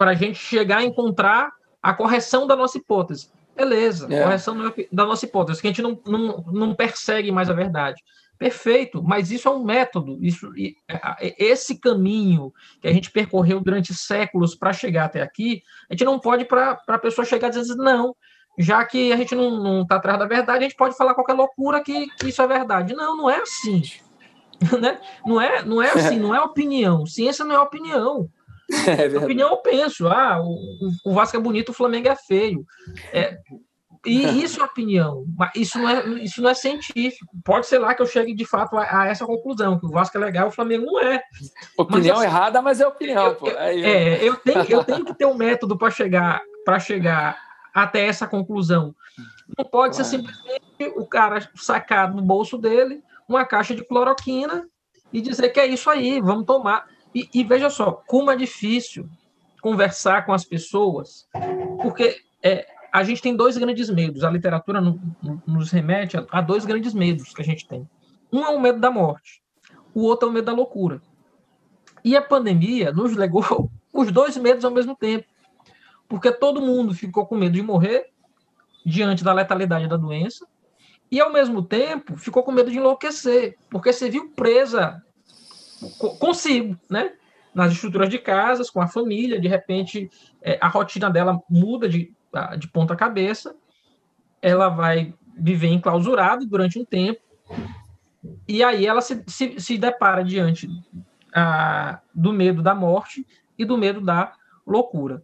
[0.00, 1.50] a gente chegar a encontrar
[1.82, 3.30] a correção da nossa hipótese.
[3.58, 4.22] Beleza, é.
[4.22, 4.56] correção
[4.92, 8.00] da nossa hipótese, que a gente não, não, não persegue mais a verdade.
[8.38, 10.16] Perfeito, mas isso é um método.
[10.22, 10.48] Isso,
[11.36, 16.20] esse caminho que a gente percorreu durante séculos para chegar até aqui, a gente não
[16.20, 18.14] pode para a pessoa chegar dizendo assim, não,
[18.56, 21.82] já que a gente não está atrás da verdade, a gente pode falar qualquer loucura
[21.82, 22.94] que, que isso é verdade.
[22.94, 23.82] Não, não é assim.
[24.80, 25.00] né?
[25.26, 27.04] Não é, não é assim, não é opinião.
[27.06, 28.30] Ciência não é opinião.
[28.70, 32.64] É opinião eu penso, ah, o, o Vasco é bonito, o Flamengo é feio.
[33.12, 33.38] É,
[34.06, 37.26] e isso é opinião, mas isso não é, isso não é científico.
[37.44, 40.16] Pode ser lá que eu chegue de fato a, a essa conclusão, que o Vasco
[40.16, 41.22] é legal, o Flamengo não é.
[41.76, 43.48] Opinião mas, assim, errada, mas é opinião, eu, pô.
[43.48, 47.38] É, é, eu, tenho, eu tenho que ter um método para chegar, para chegar
[47.74, 48.94] até essa conclusão.
[49.56, 50.62] Não pode ser simplesmente
[50.96, 54.66] o cara sacar no bolso dele uma caixa de cloroquina
[55.12, 56.86] e dizer que é isso aí, vamos tomar.
[57.14, 59.08] E, e, veja só, como é difícil
[59.62, 61.26] conversar com as pessoas,
[61.82, 64.24] porque é, a gente tem dois grandes medos.
[64.24, 67.88] A literatura no, no, nos remete a, a, dois grandes medos que a gente tem.
[68.32, 69.42] Um é o medo da morte,
[69.94, 71.00] o outro é o medo da loucura.
[72.04, 75.26] E a pandemia nos legou os dois medos ao mesmo tempo,
[76.08, 78.10] porque todo mundo ficou com medo de morrer
[78.84, 80.46] diante da letalidade da doença,
[81.10, 85.02] e ao mesmo tempo ficou com medo de enlouquecer, porque você viu presa
[86.18, 87.12] consigo, né?
[87.54, 90.10] Nas estruturas de casas, com a família, de repente
[90.42, 92.12] é, a rotina dela muda de,
[92.58, 93.54] de ponta cabeça,
[94.40, 97.20] ela vai viver enclausurada durante um tempo,
[98.46, 100.68] e aí ela se, se, se depara diante
[101.34, 104.32] a, do medo da morte e do medo da
[104.66, 105.22] loucura.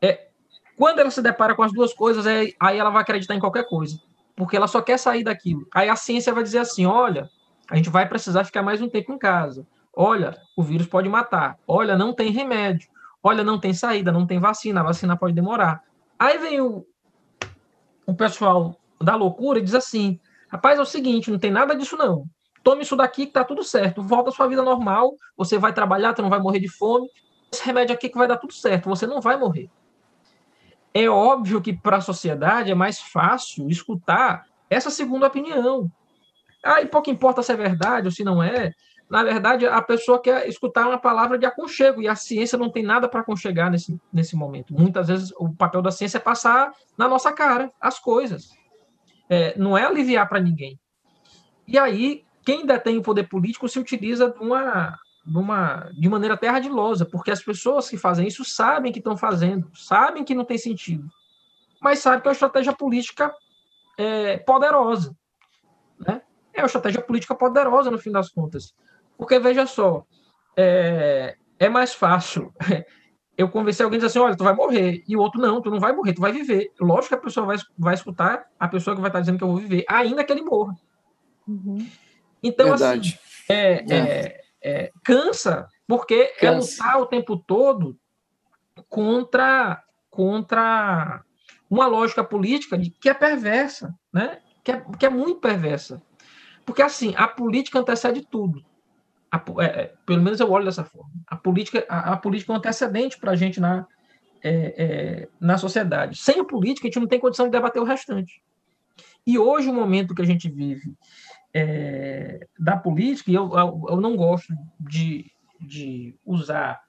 [0.00, 0.28] É,
[0.76, 3.66] quando ela se depara com as duas coisas, é, aí ela vai acreditar em qualquer
[3.68, 4.00] coisa,
[4.36, 5.66] porque ela só quer sair daquilo.
[5.74, 7.28] Aí a ciência vai dizer assim: olha,
[7.70, 9.66] a gente vai precisar ficar mais um tempo em casa.
[9.94, 11.58] Olha, o vírus pode matar.
[11.66, 12.88] Olha, não tem remédio.
[13.22, 15.82] Olha, não tem saída, não tem vacina, a vacina pode demorar.
[16.18, 16.86] Aí vem o,
[18.06, 21.96] o pessoal da loucura e diz assim: rapaz, é o seguinte, não tem nada disso
[21.96, 22.24] não.
[22.62, 24.02] Tome isso daqui que tá tudo certo.
[24.02, 27.08] Volta à sua vida normal, você vai trabalhar, você não vai morrer de fome.
[27.52, 29.70] Esse remédio aqui que vai dar tudo certo, você não vai morrer.
[30.92, 35.90] É óbvio que para a sociedade é mais fácil escutar essa segunda opinião.
[36.64, 38.72] Aí pouco importa se é verdade ou se não é.
[39.08, 42.82] Na verdade, a pessoa quer escutar uma palavra de aconchego, e a ciência não tem
[42.82, 44.74] nada para aconchegar nesse, nesse momento.
[44.74, 48.50] Muitas vezes o papel da ciência é passar na nossa cara as coisas.
[49.30, 50.78] É, não é aliviar para ninguém.
[51.66, 56.34] E aí, quem detém o poder político se utiliza de uma, de uma de maneira
[56.34, 56.48] até
[57.10, 61.06] porque as pessoas que fazem isso sabem que estão fazendo, sabem que não tem sentido,
[61.80, 63.34] mas sabem que é uma estratégia política
[63.98, 65.14] é, poderosa.
[65.98, 66.22] Né?
[66.58, 68.74] É uma estratégia política poderosa, no fim das contas.
[69.16, 70.04] Porque, veja só,
[70.56, 72.52] é, é mais fácil
[73.38, 75.70] eu convencer alguém e dizer assim, olha, tu vai morrer, e o outro, não, tu
[75.70, 76.72] não vai morrer, tu vai viver.
[76.80, 79.48] Lógico que a pessoa vai, vai escutar a pessoa que vai estar dizendo que eu
[79.48, 80.74] vou viver, ainda que ele morra.
[81.46, 81.88] Uhum.
[82.42, 83.20] Então, assim, Verdade.
[83.20, 84.40] assim, é, é.
[84.60, 86.82] É, cansa, porque cansa.
[86.82, 87.96] é lutar o tempo todo
[88.88, 91.22] contra, contra
[91.70, 94.40] uma lógica política de, que é perversa, né?
[94.64, 96.02] que, é, que é muito perversa.
[96.68, 98.62] Porque, assim, a política antecede tudo.
[99.32, 101.10] A, é, é, pelo menos eu olho dessa forma.
[101.26, 103.86] A política, a, a política é um antecedente para a gente na,
[104.44, 106.18] é, é, na sociedade.
[106.18, 108.42] Sem a política, a gente não tem condição de debater o restante.
[109.26, 110.94] E hoje, o momento que a gente vive
[111.54, 116.82] é, da política, e eu, eu, eu, não gosto de, de usar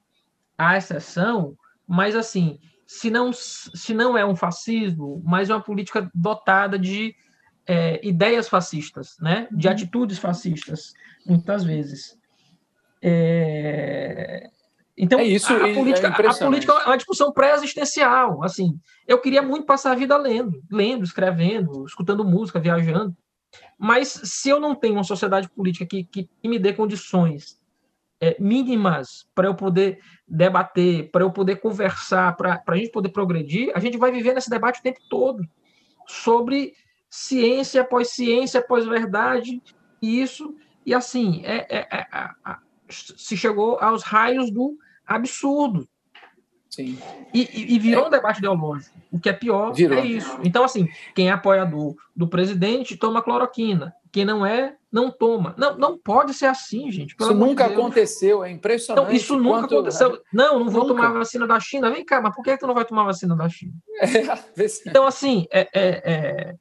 [0.58, 1.56] a exceção,
[1.88, 7.16] mas assim, se não, se não é um fascismo, mas é uma política dotada de
[7.70, 9.48] é, ideias fascistas, né?
[9.52, 9.74] de uhum.
[9.74, 12.18] atitudes fascistas, muitas vezes.
[13.00, 14.50] É...
[14.98, 18.44] Então, é isso, a, política, é a política é uma discussão pré-existencial.
[18.44, 18.78] Assim,
[19.08, 23.16] eu queria muito passar a vida lendo, lendo, escrevendo, escutando música, viajando.
[23.78, 27.62] Mas se eu não tenho uma sociedade política que, que, me dê condições
[28.20, 33.72] é, mínimas para eu poder debater, para eu poder conversar, para a gente poder progredir,
[33.76, 35.48] a gente vai viver nesse debate o tempo todo
[36.08, 36.74] sobre
[37.10, 39.62] ciência após ciência após verdade,
[40.02, 42.56] e isso, e assim, é, é, é, é
[42.90, 45.88] se chegou aos raios do absurdo.
[46.70, 46.98] Sim.
[47.34, 48.08] E, e virou é.
[48.08, 48.96] um debate ideológico.
[49.12, 49.98] O que é pior virou.
[49.98, 50.40] é isso.
[50.44, 53.94] Então, assim, quem é apoiador do presidente toma cloroquina.
[54.12, 55.56] Quem não é, não toma.
[55.58, 57.16] Não, não pode ser assim, gente.
[57.20, 59.06] Isso nunca de aconteceu, é impressionante.
[59.06, 59.74] Então, isso nunca quanto...
[59.76, 60.22] aconteceu.
[60.32, 60.96] Não, não vou nunca.
[60.96, 61.92] tomar vacina da China.
[61.92, 63.74] Vem cá, mas por que tu não vai tomar vacina da China?
[64.02, 66.56] É, então, assim, é, é, é,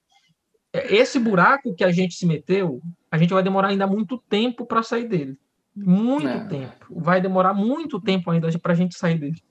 [0.88, 4.82] esse buraco que a gente se meteu, a gente vai demorar ainda muito tempo para
[4.82, 5.36] sair dele.
[5.74, 6.44] Muito é.
[6.44, 6.86] tempo.
[6.90, 9.42] Vai demorar muito tempo ainda para a gente sair dele.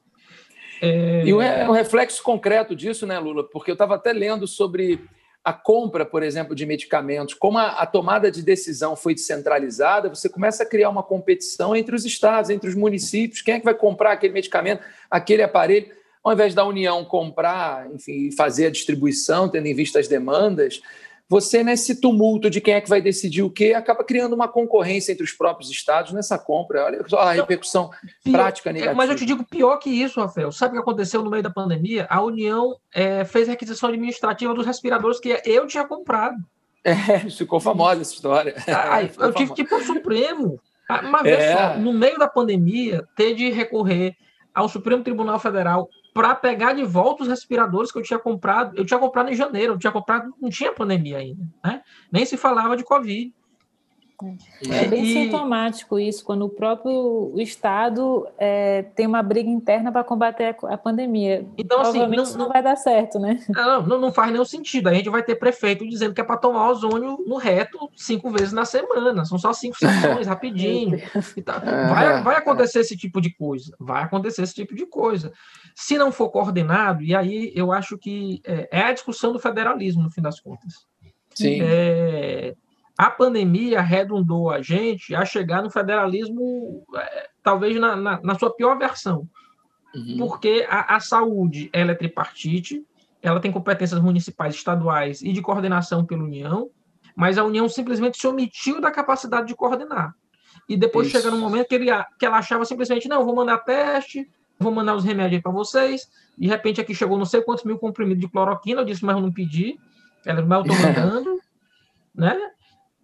[0.82, 1.24] É...
[1.26, 3.44] E é um reflexo concreto disso, né, Lula?
[3.50, 5.00] Porque eu estava até lendo sobre
[5.44, 7.34] a compra, por exemplo, de medicamentos.
[7.34, 11.96] Como a, a, tomada de decisão foi descentralizada, você começa a criar uma competição entre
[11.96, 13.42] os estados, entre os municípios.
[13.42, 15.96] Quem é que vai comprar aquele medicamento, aquele aparelho?
[16.22, 20.82] Ao invés da União comprar, enfim, fazer a distribuição, tendo em vista as demandas,
[21.30, 25.12] você, nesse tumulto de quem é que vai decidir o quê, acaba criando uma concorrência
[25.12, 26.86] entre os próprios estados nessa compra.
[26.86, 27.90] Olha só a repercussão
[28.24, 28.96] pior, prática negativa.
[28.96, 30.52] Mas eu te digo pior que isso, Rafael.
[30.54, 32.08] Sabe o que aconteceu no meio da pandemia?
[32.10, 36.38] A União é, fez requisição administrativa dos respiradores que eu tinha comprado.
[36.82, 38.56] É, ficou famosa essa história.
[38.66, 39.34] Ah, eu famosa.
[39.34, 40.62] tive que ir para o Supremo.
[40.88, 41.54] Ah, mas é.
[41.54, 44.16] só, no meio da pandemia, ter de recorrer
[44.56, 48.76] ao Supremo Tribunal Federal para pegar de volta os respiradores que eu tinha comprado.
[48.76, 51.84] Eu tinha comprado em janeiro, eu tinha comprado, não tinha pandemia ainda, né?
[52.12, 53.32] Nem se falava de Covid.
[54.68, 55.14] É, é bem e...
[55.14, 60.78] sintomático isso, quando o próprio Estado é, tem uma briga interna para combater a, a,
[60.78, 61.46] pandemia.
[61.56, 63.40] Então, assim, não, não, vai dar certo, né?
[63.48, 64.88] Não, não, não faz nenhum sentido.
[64.88, 68.52] A gente vai ter prefeito dizendo que é para tomar ozônio no reto cinco vezes
[68.52, 69.24] na semana.
[69.24, 71.00] São só cinco sessões, rapidinho.
[71.46, 71.60] Tá.
[71.60, 73.76] Vai, vai acontecer esse tipo de coisa.
[73.80, 75.32] Vai acontecer esse tipo de coisa.
[75.76, 80.02] Se não for coordenado, e aí eu acho que é, é a discussão do federalismo,
[80.02, 80.88] no fim das contas.
[81.36, 81.60] Sim.
[81.62, 82.56] É,
[82.98, 88.54] a pandemia redundou a gente a chegar no federalismo, é, talvez na, na, na, sua
[88.56, 89.30] pior versão.
[89.94, 90.16] Uhum.
[90.18, 92.84] Porque a, a, saúde ela é tripartite,
[93.22, 96.72] ela tem competências municipais, estaduais e de coordenação pela União,
[97.16, 100.16] mas a União simplesmente se omitiu da capacidade de coordenar.
[100.68, 101.18] E depois Isso.
[101.18, 104.28] chega num momento que, ele, que ela achava simplesmente, não, vou mandar teste,
[104.60, 106.10] vou mandar os remédios para vocês.
[106.36, 109.22] De repente aqui chegou não sei quantos mil comprimidos de cloroquina, eu disse, mas eu
[109.22, 109.80] não pedi.
[110.26, 111.40] Ela, mas eu estou mandando,
[112.14, 112.38] né?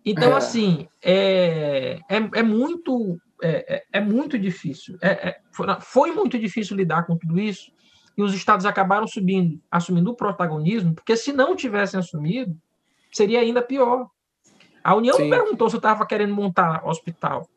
[0.06, 0.36] Então, é.
[0.36, 4.98] assim, é, é, é muito é, é, é, muito difícil.
[5.02, 5.40] É, é
[5.82, 7.72] foi muito difícil lidar com tudo isso
[8.18, 12.56] e os estados acabaram subindo, assumindo o protagonismo, porque se não tivessem assumido,
[13.12, 14.08] seria ainda pior.
[14.84, 15.30] A União Sim.
[15.30, 17.50] perguntou se eu estava querendo montar hospital.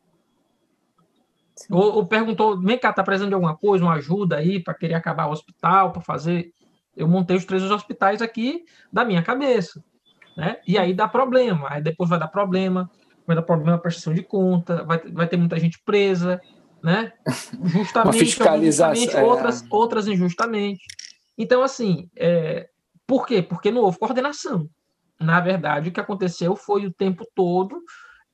[1.70, 4.94] Ou, ou, perguntou, vem cá, tá precisando de alguma coisa, uma ajuda aí para querer
[4.94, 6.52] acabar o hospital, para fazer.
[6.94, 9.82] Eu montei os três hospitais aqui da minha cabeça.
[10.36, 10.58] Né?
[10.66, 11.68] E aí dá problema.
[11.70, 12.90] Aí depois vai dar problema,
[13.26, 16.40] vai dar problema na prestação de conta, vai, vai ter muita gente presa,
[16.82, 17.12] né?
[17.64, 19.24] Justamente, fiscalização, é.
[19.24, 20.84] outras, outras injustamente.
[21.38, 22.68] Então, assim, é,
[23.06, 23.42] por quê?
[23.42, 24.68] Porque não houve coordenação.
[25.18, 27.82] Na verdade, o que aconteceu foi o tempo todo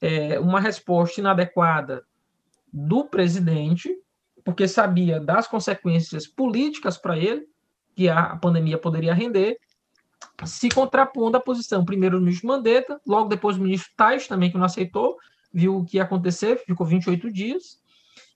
[0.00, 2.02] é, uma resposta inadequada
[2.72, 3.88] do presidente,
[4.44, 7.46] porque sabia das consequências políticas para ele,
[7.94, 9.56] que a pandemia poderia render,
[10.44, 14.58] se contrapondo à posição, primeiro do ministro Mandetta, logo depois do ministro Tais, também, que
[14.58, 15.16] não aceitou,
[15.52, 17.80] viu o que ia acontecer, ficou 28 dias,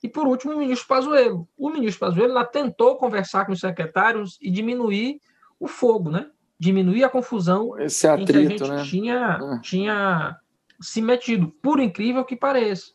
[0.02, 1.48] e por último o ministro Pazuello.
[1.56, 5.20] O ministro Pazuello lá tentou conversar com os secretários e diminuir
[5.58, 6.30] o fogo, né?
[6.58, 8.82] diminuir a confusão Esse atrito, em que a gente né?
[8.84, 9.60] tinha, é.
[9.60, 10.36] tinha
[10.80, 12.92] se metido, por incrível que pareça.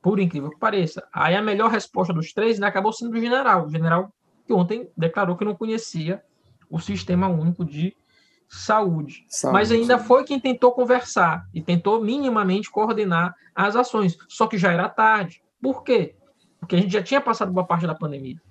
[0.00, 1.06] Por incrível que pareça.
[1.12, 3.66] Aí a melhor resposta dos três né, acabou sendo do general.
[3.66, 4.12] O general
[4.46, 6.22] que ontem declarou que não conhecia
[6.70, 7.96] o sistema único de
[8.50, 9.24] saúde.
[9.28, 9.54] saúde.
[9.54, 14.18] Mas ainda foi quem tentou conversar e tentou minimamente coordenar as ações.
[14.28, 15.40] Só que já era tarde.
[15.62, 16.16] Por quê?
[16.58, 18.42] Porque a gente já tinha passado boa parte da pandemia.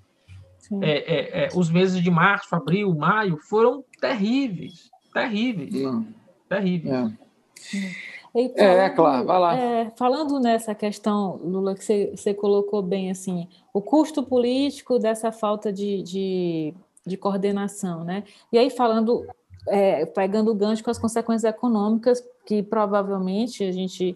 [0.82, 4.90] É, é, é, os meses de março, abril, maio foram terríveis.
[5.14, 5.74] Terríveis.
[5.74, 6.08] Não.
[6.48, 6.94] Terríveis.
[6.94, 8.10] É.
[8.32, 9.56] Falando, é, claro, vai lá.
[9.56, 15.32] É, falando nessa questão, Lula, que você, você, colocou bem assim, o custo político dessa
[15.32, 16.74] falta de, de,
[17.06, 18.24] de coordenação, né?
[18.52, 19.26] E aí falando,
[19.70, 24.16] é, pegando o gancho com as consequências econômicas, que provavelmente a gente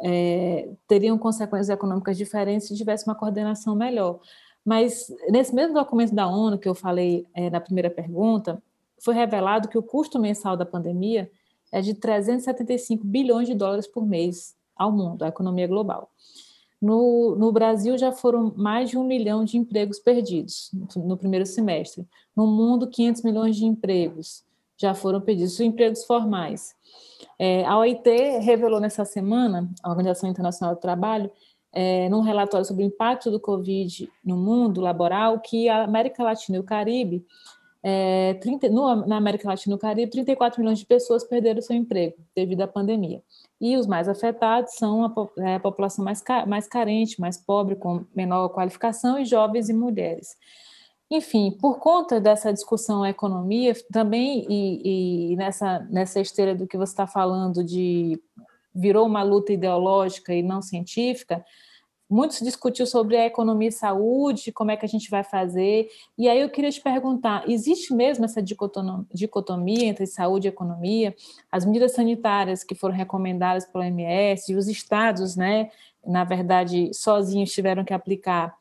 [0.00, 4.20] é, teriam consequências econômicas diferentes se tivesse uma coordenação melhor.
[4.64, 8.62] Mas nesse mesmo documento da ONU que eu falei é, na primeira pergunta,
[9.00, 11.30] foi revelado que o custo mensal da pandemia
[11.72, 16.10] é de 375 bilhões de dólares por mês ao mundo, à economia global.
[16.80, 22.06] No, no, Brasil já foram mais de um milhão de empregos perdidos no primeiro semestre.
[22.36, 24.44] No mundo, 500 milhões de empregos
[24.78, 26.74] já foram perdidos, empregos formais.
[27.38, 28.08] É, a OIT
[28.40, 31.30] revelou nessa semana, a Organização Internacional do Trabalho,
[31.72, 36.56] é, num relatório sobre o impacto do Covid no mundo laboral, que a América Latina
[36.56, 37.24] e o Caribe,
[37.82, 41.76] é, 30, no, na América Latina e o Caribe, 34 milhões de pessoas perderam seu
[41.76, 43.22] emprego devido à pandemia.
[43.60, 48.04] E os mais afetados são a, é, a população mais, mais carente, mais pobre, com
[48.14, 50.36] menor qualificação, e jovens e mulheres.
[51.10, 56.92] Enfim, por conta dessa discussão economia, também, e, e nessa, nessa esteira do que você
[56.92, 58.20] está falando de
[58.74, 61.44] virou uma luta ideológica e não científica,
[62.10, 65.88] muito se discutiu sobre a economia e saúde, como é que a gente vai fazer.
[66.16, 71.14] E aí eu queria te perguntar: existe mesmo essa dicotomia entre saúde e economia?
[71.52, 75.70] As medidas sanitárias que foram recomendadas pela OMS e os estados, né,
[76.06, 78.54] na verdade, sozinhos tiveram que aplicar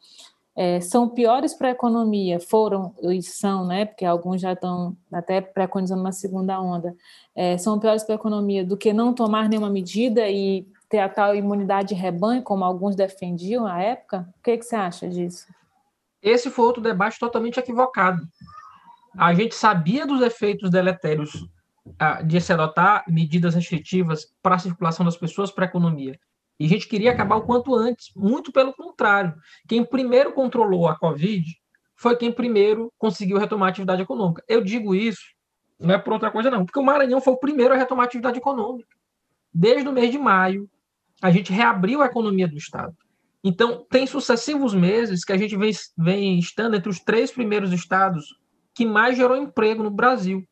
[0.57, 5.39] é, são piores para a economia, foram e são, né, porque alguns já estão até
[5.39, 6.95] preconizando uma segunda onda,
[7.35, 11.07] é, são piores para a economia do que não tomar nenhuma medida e ter a
[11.07, 14.27] tal imunidade de rebanho, como alguns defendiam à época?
[14.39, 15.45] O que, que você acha disso?
[16.23, 18.27] Esse foi outro debate totalmente equivocado.
[19.15, 21.47] A gente sabia dos efeitos deletérios
[21.99, 26.19] ah, de se adotar medidas restritivas para a circulação das pessoas para a economia.
[26.59, 28.11] E a gente queria acabar o quanto antes.
[28.15, 29.33] Muito pelo contrário.
[29.67, 31.45] Quem primeiro controlou a Covid
[31.95, 34.43] foi quem primeiro conseguiu retomar a atividade econômica.
[34.47, 35.21] Eu digo isso,
[35.79, 38.07] não é por outra coisa, não, porque o Maranhão foi o primeiro a retomar a
[38.07, 38.89] atividade econômica.
[39.53, 40.69] Desde o mês de maio,
[41.21, 42.95] a gente reabriu a economia do Estado.
[43.43, 48.25] Então, tem sucessivos meses que a gente vem, vem estando entre os três primeiros estados
[48.73, 50.43] que mais gerou emprego no Brasil.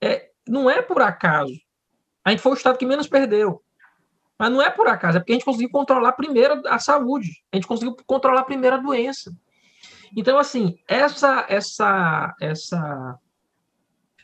[0.00, 1.54] É, não é por acaso.
[2.24, 3.62] A gente foi o estado que menos perdeu.
[4.38, 7.56] Mas não é por acaso, é porque a gente conseguiu controlar primeiro a saúde, a
[7.56, 9.32] gente conseguiu controlar primeiro a doença.
[10.16, 13.18] Então, assim, essa essa essa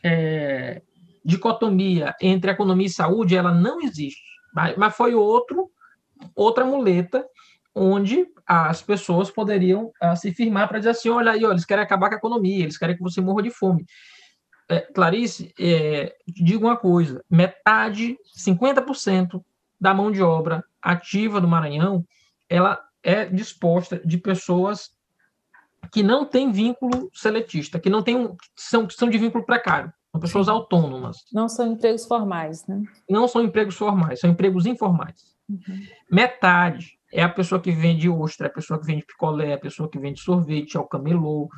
[0.03, 0.81] é,
[1.23, 4.21] dicotomia entre economia e saúde, ela não existe.
[4.53, 5.69] Mas, mas foi outro
[6.35, 7.25] outra muleta
[7.73, 12.09] onde as pessoas poderiam uh, se firmar para dizer assim, olha aí, eles querem acabar
[12.09, 13.85] com a economia, eles querem que você morra de fome.
[14.69, 19.41] É, Clarice, é, digo uma coisa, metade, 50%
[19.81, 22.05] da mão de obra ativa do Maranhão,
[22.47, 24.91] ela é disposta de pessoas
[25.91, 29.91] que não têm vínculo seletista, que não tem são, são de vínculo precário.
[30.11, 30.51] São pessoas Sim.
[30.51, 31.17] autônomas.
[31.33, 32.83] Não são empregos formais, né?
[33.09, 35.35] Não são empregos formais, são empregos informais.
[35.49, 35.81] Uhum.
[36.11, 39.59] Metade é a pessoa que vende ostra, é a pessoa que vende picolé, é a
[39.59, 41.49] pessoa que vende sorvete, é o camelô,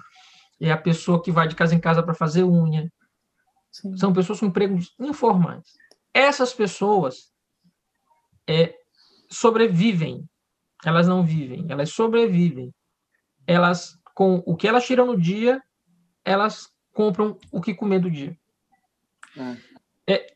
[0.62, 2.92] é a pessoa que vai de casa em casa para fazer unha.
[3.72, 3.98] Sim.
[3.98, 5.64] São pessoas com empregos informais.
[6.14, 7.33] Essas pessoas
[8.48, 8.76] é,
[9.30, 10.28] sobrevivem,
[10.86, 12.74] elas não vivem, elas sobrevivem.
[13.46, 15.62] Elas, com o que elas tiram no dia,
[16.24, 18.38] elas compram o que comer do dia.
[20.08, 20.14] É.
[20.14, 20.34] é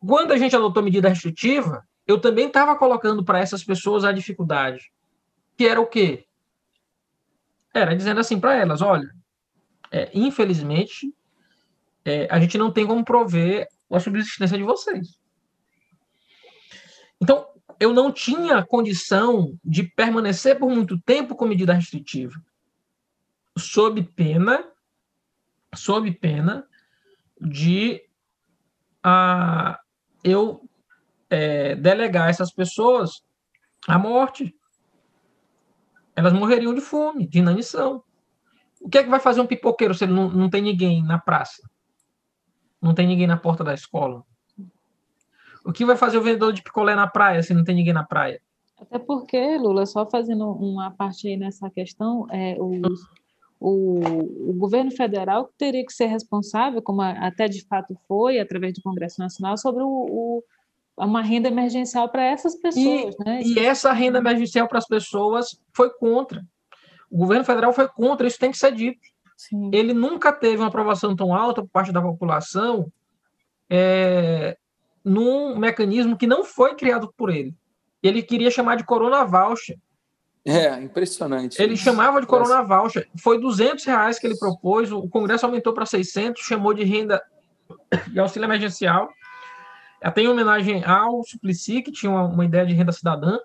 [0.00, 4.92] quando a gente adotou medida restritiva, eu também estava colocando para essas pessoas a dificuldade,
[5.56, 6.26] que era o quê?
[7.74, 9.10] Era dizendo assim para elas, olha,
[9.90, 11.12] é, infelizmente,
[12.04, 15.18] é, a gente não tem como prover a subsistência de vocês.
[17.20, 17.46] Então,
[17.80, 22.34] eu não tinha condição de permanecer por muito tempo com medida restritiva,
[23.56, 24.64] sob pena,
[25.74, 26.66] sob pena
[27.40, 28.02] de
[29.02, 29.78] a,
[30.22, 30.68] eu
[31.28, 33.22] é, delegar essas pessoas
[33.86, 34.54] à morte.
[36.16, 38.02] Elas morreriam de fome, de inanição.
[38.80, 41.18] O que é que vai fazer um pipoqueiro se ele não, não tem ninguém na
[41.18, 41.68] praça?
[42.80, 44.24] Não tem ninguém na porta da escola?
[45.64, 48.04] O que vai fazer o vendedor de picolé na praia se não tem ninguém na
[48.04, 48.40] praia?
[48.78, 53.00] Até porque, Lula, só fazendo uma parte aí nessa questão, é, os,
[53.58, 58.82] o, o, governo federal teria que ser responsável, como até de fato foi, através do
[58.82, 60.44] Congresso Nacional, sobre o, o
[60.96, 63.14] uma renda emergencial para essas pessoas.
[63.14, 63.40] E, né?
[63.42, 66.44] e essa renda emergencial para as pessoas foi contra.
[67.10, 69.00] O governo federal foi contra, isso tem que ser dito.
[69.36, 69.70] Sim.
[69.72, 72.92] Ele nunca teve uma aprovação tão alta por parte da população
[73.68, 74.56] é,
[75.04, 77.54] num mecanismo que não foi criado por ele.
[78.02, 79.78] Ele queria chamar de Corona Voucher.
[80.44, 81.60] É, impressionante.
[81.60, 81.84] Ele isso.
[81.84, 83.08] chamava de Corona Voucher.
[83.18, 87.22] Foi 200 reais que ele propôs, o Congresso aumentou para 600, chamou de renda
[88.08, 89.08] de auxílio emergencial.
[90.02, 93.38] Até em homenagem ao Suplicy, que tinha uma, uma ideia de renda cidadã.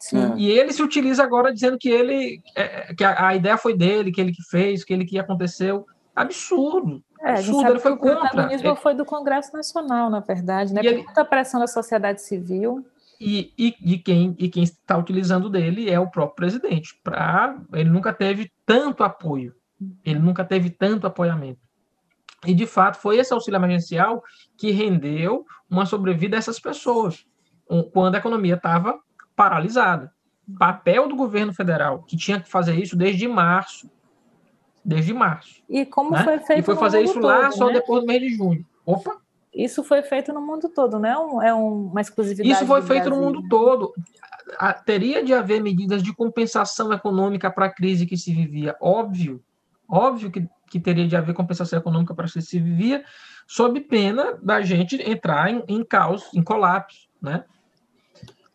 [0.00, 0.34] Sim.
[0.36, 4.10] E ele se utiliza agora dizendo que ele é, que a, a, ideia foi dele,
[4.10, 5.86] que ele que fez, que ele que aconteceu.
[6.14, 7.02] Absurdo.
[7.22, 8.16] É, absurdo, ele foi contra.
[8.16, 8.76] O protagonismo é.
[8.76, 10.80] foi do Congresso Nacional, na verdade, né?
[10.82, 11.02] E ele...
[11.04, 12.84] muita pressão da sociedade civil.
[13.20, 16.98] E, e, e quem e quem está utilizando dele é o próprio presidente.
[17.04, 19.54] Pra, ele nunca teve tanto apoio.
[20.04, 21.60] Ele nunca teve tanto apoiamento.
[22.44, 24.22] E, de fato, foi esse auxílio emergencial
[24.56, 27.24] que rendeu uma sobrevida dessas pessoas,
[27.92, 28.98] quando a economia estava
[29.36, 30.12] paralisada.
[30.58, 33.88] Papel do governo federal, que tinha que fazer isso desde março.
[34.84, 35.62] Desde março.
[35.68, 36.24] E como né?
[36.24, 36.60] foi feito?
[36.60, 37.50] E foi fazer isso todo, lá né?
[37.52, 38.66] só depois do mês de junho.
[38.84, 39.16] Opa!
[39.54, 42.50] Isso foi feito no mundo todo, não é, um, é uma exclusividade.
[42.50, 43.20] Isso foi feito Brasil.
[43.20, 43.92] no mundo todo.
[44.86, 48.74] teria de haver medidas de compensação econômica para a crise que se vivia.
[48.80, 49.42] Óbvio,
[49.86, 53.04] óbvio que que teria de haver compensação econômica para que se vivia,
[53.46, 57.44] sob pena da gente entrar em, em caos, em colapso, né?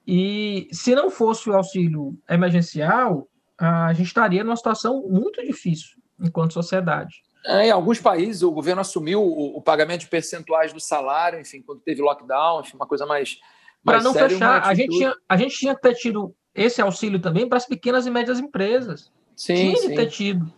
[0.07, 6.53] E se não fosse o auxílio emergencial, a gente estaria numa situação muito difícil enquanto
[6.53, 7.22] sociedade.
[7.45, 11.61] É, em alguns países, o governo assumiu o, o, pagamento de percentuais do salário, enfim,
[11.61, 13.39] quando teve lockdown, enfim, uma coisa mais.
[13.84, 17.22] Para não séria, fechar, a gente, tinha, a gente tinha que ter tido esse auxílio
[17.22, 19.09] também para as pequenas e médias empresas.
[19.34, 19.89] Sim, tinha sim.
[19.89, 20.51] que ter tido.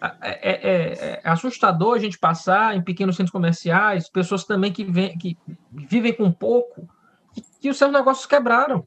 [0.00, 4.84] É, é, é, é, assustador a gente passar em pequenos centros comerciais, pessoas também que,
[4.84, 5.36] vem, que
[5.72, 6.86] vivem com pouco,
[7.32, 8.86] que, que os seus negócios quebraram.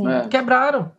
[0.00, 0.28] É.
[0.28, 0.92] Quebraram.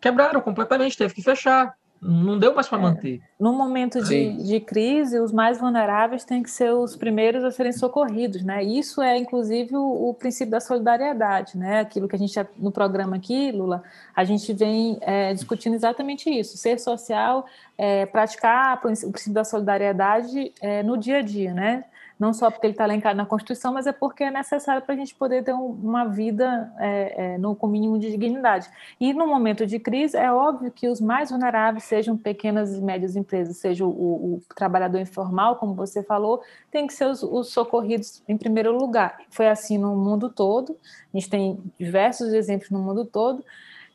[0.00, 3.22] Quebraram completamente, teve que fechar não deu mais para é, manter.
[3.38, 7.72] No momento de, de, crise, os mais vulneráveis têm que ser os primeiros a serem
[7.72, 8.62] socorridos, né?
[8.64, 11.80] Isso é, inclusive, o, o princípio da solidariedade, né?
[11.80, 13.82] Aquilo que a gente, no programa aqui, Lula,
[14.16, 16.56] a gente vem é, discutindo exatamente isso.
[16.56, 17.44] Ser social,
[17.76, 21.84] é, praticar o princípio da solidariedade é, no dia a dia, né?
[22.20, 24.98] Não só porque ele está elencado na Constituição, mas é porque é necessário para a
[24.98, 28.68] gente poder ter um, uma vida é, é, no, com mínimo de dignidade.
[29.00, 33.16] E no momento de crise, é óbvio que os mais vulneráveis, sejam pequenas e médias
[33.16, 38.22] empresas, seja o, o trabalhador informal, como você falou, tem que ser os, os, socorridos
[38.28, 39.18] em primeiro lugar.
[39.30, 40.76] Foi assim no mundo todo,
[41.14, 43.42] a gente tem diversos exemplos no mundo todo,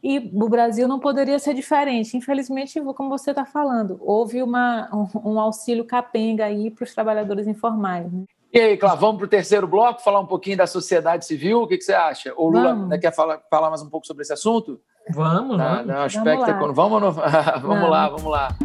[0.03, 2.15] e o Brasil não poderia ser diferente.
[2.15, 7.47] Infelizmente, como você está falando, houve uma, um, um, auxílio capenga aí para os trabalhadores
[7.47, 8.11] informais.
[8.11, 8.25] Né?
[8.53, 11.63] E aí, Cláudio, vamos para o terceiro bloco, falar um pouquinho da sociedade civil.
[11.63, 12.33] O que, que você acha?
[12.37, 14.79] O Lula né, quer falar, falar mais um pouco sobre esse assunto?
[15.09, 16.15] Vamos, na, vamos.
[16.15, 17.01] Aspecto vamos lá.
[17.01, 17.11] Vamos, no...
[17.11, 18.55] vamos, vamos lá, vamos lá.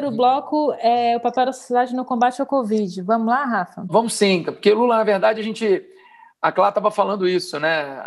[0.00, 3.02] Terceiro bloco é o papel da sociedade no combate ao Covid.
[3.02, 3.84] Vamos lá, Rafa?
[3.86, 5.86] Vamos sim, porque Lula, na verdade, a gente.
[6.40, 8.02] A Clá estava falando isso, né?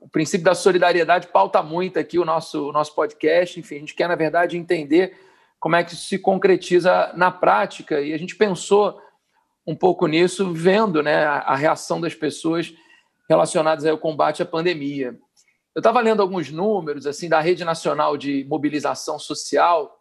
[0.00, 3.60] o princípio da solidariedade pauta muito aqui o nosso, o nosso podcast.
[3.60, 5.18] Enfim, a gente quer, na verdade, entender
[5.60, 8.00] como é que isso se concretiza na prática.
[8.00, 8.98] E a gente pensou
[9.66, 12.72] um pouco nisso, vendo né, a, a reação das pessoas
[13.28, 15.18] relacionadas ao combate à pandemia.
[15.74, 19.94] Eu estava lendo alguns números assim da Rede Nacional de Mobilização Social,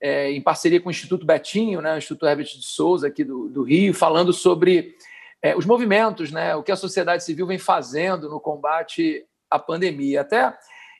[0.00, 3.48] é, em parceria com o Instituto Betinho, né, o Instituto Herbert de Souza, aqui do,
[3.48, 4.94] do Rio, falando sobre
[5.42, 10.22] é, os movimentos, né, o que a sociedade civil vem fazendo no combate à pandemia.
[10.22, 10.56] Até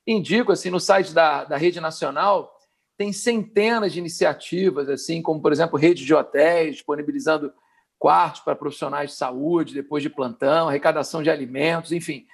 [0.06, 2.52] indico, assim, no site da, da Rede Nacional,
[2.96, 7.52] tem centenas de iniciativas, assim como, por exemplo, rede de hotéis, disponibilizando
[7.98, 12.26] quartos para profissionais de saúde depois de plantão, arrecadação de alimentos, enfim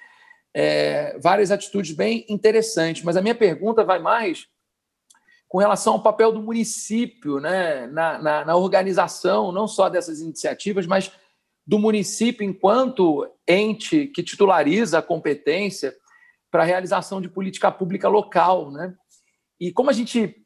[0.53, 3.03] é, várias atitudes bem interessantes.
[3.03, 4.47] Mas a minha pergunta vai mais
[5.53, 10.87] com relação ao papel do município né, na, na, na organização, não só dessas iniciativas,
[10.87, 11.11] mas
[11.63, 15.95] do município enquanto ente que titulariza a competência
[16.49, 18.71] para a realização de política pública local.
[18.71, 18.95] Né?
[19.59, 20.43] E como a gente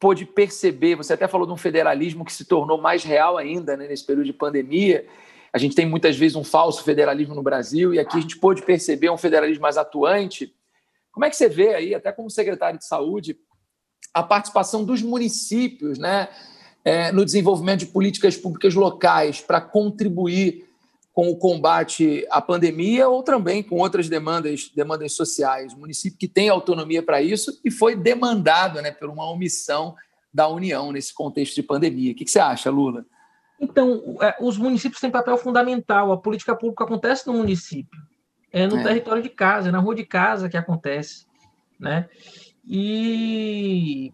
[0.00, 3.86] pôde perceber, você até falou de um federalismo que se tornou mais real ainda né,
[3.86, 5.06] nesse período de pandemia,
[5.52, 8.62] a gente tem muitas vezes um falso federalismo no Brasil e aqui a gente pôde
[8.62, 10.50] perceber um federalismo mais atuante.
[11.12, 13.38] Como é que você vê aí, até como secretário de saúde,
[14.16, 16.30] a participação dos municípios né,
[16.82, 20.66] é, no desenvolvimento de políticas públicas locais para contribuir
[21.12, 25.74] com o combate à pandemia ou também com outras demandas, demandas sociais.
[25.74, 29.94] O município que tem autonomia para isso e foi demandado né, por uma omissão
[30.32, 32.12] da União nesse contexto de pandemia.
[32.12, 33.04] O que você acha, Lula?
[33.60, 36.10] Então, é, os municípios têm papel fundamental.
[36.10, 38.00] A política pública acontece no município,
[38.50, 38.82] é no é.
[38.82, 41.26] território de casa, é na rua de casa que acontece,
[41.78, 42.08] né?
[42.66, 44.12] E,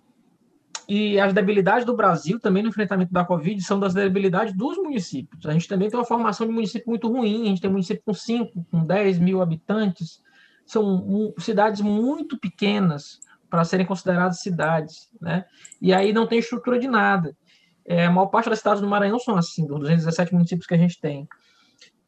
[0.89, 5.47] e as debilidades do Brasil também no enfrentamento da Covid são das debilidades dos municípios.
[5.47, 7.43] A gente também tem uma formação de município muito ruim.
[7.43, 10.21] A gente tem município com 5, com 10 mil habitantes.
[10.67, 15.45] São cidades muito pequenas para serem consideradas cidades, né?
[15.81, 17.37] E aí não tem estrutura de nada.
[17.85, 20.79] É, a maior parte das cidades do Maranhão são assim, dos 217 municípios que a
[20.79, 21.29] gente tem.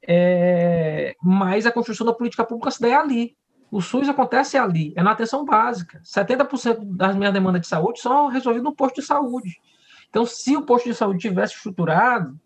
[0.06, 3.36] É, mas a construção da política pública se dá ali.
[3.70, 6.00] O SUS acontece ali, é na atenção básica.
[6.04, 9.60] 70% das minhas demandas de saúde são resolvidas no posto de saúde.
[10.08, 12.38] Então, se o posto de saúde tivesse estruturado,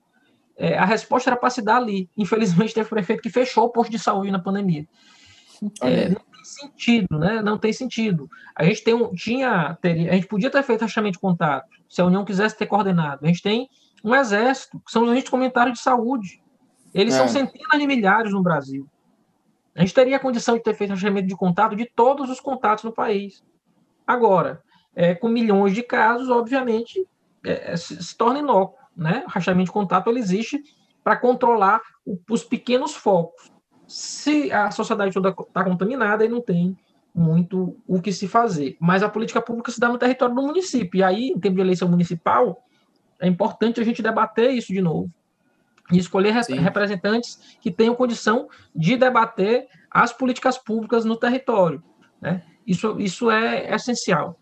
[0.57, 2.09] é, a resposta era para se dar ali.
[2.17, 4.87] Infelizmente, teve o prefeito que fechou o posto de saúde na pandemia.
[5.83, 7.43] É, não tem sentido, né?
[7.43, 8.31] Não tem sentido.
[8.55, 12.01] A gente tem um, tinha, teria, a gente podia ter feito rachamento de contato, se
[12.01, 13.25] a União quisesse ter coordenado.
[13.25, 13.69] A gente tem
[14.03, 16.41] um exército, que são os agentes comunitários de saúde.
[16.95, 17.19] Eles é.
[17.19, 18.89] são centenas de milhares no Brasil.
[19.79, 22.83] A gente teria a condição de ter feito rachamento de contato de todos os contatos
[22.83, 23.45] no país.
[24.07, 24.61] Agora,
[24.95, 27.07] é, com milhões de casos, obviamente,
[27.45, 28.79] é, se, se, torna inócuo.
[28.97, 29.23] Né?
[29.27, 30.61] O rachamento de contato ele existe
[31.05, 33.53] para controlar o, os pequenos focos
[33.89, 36.77] se a sociedade toda está contaminada, aí não tem
[37.15, 38.77] muito o que se fazer.
[38.79, 40.99] Mas a política pública se dá no território do município.
[40.99, 42.63] E aí, em tempo de eleição municipal,
[43.19, 45.11] é importante a gente debater isso de novo.
[45.91, 46.57] E escolher Sim.
[46.57, 51.83] representantes que tenham condição de debater as políticas públicas no território.
[52.21, 52.43] Né?
[52.67, 54.37] Isso, isso é essencial.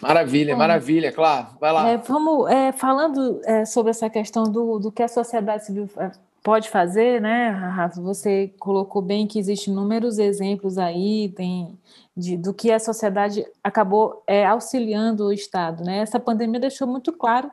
[0.00, 1.48] Maravilha, Bom, maravilha, claro.
[1.60, 1.88] Vai lá.
[1.88, 6.10] É, vamos é, falando é, sobre essa questão do, do que a sociedade civil é,
[6.42, 8.00] pode fazer, né, Rafa?
[8.00, 11.78] Você colocou bem que existem inúmeros exemplos aí tem,
[12.16, 15.84] de, do que a sociedade acabou é, auxiliando o Estado.
[15.84, 15.98] Né?
[15.98, 17.50] Essa pandemia deixou muito claro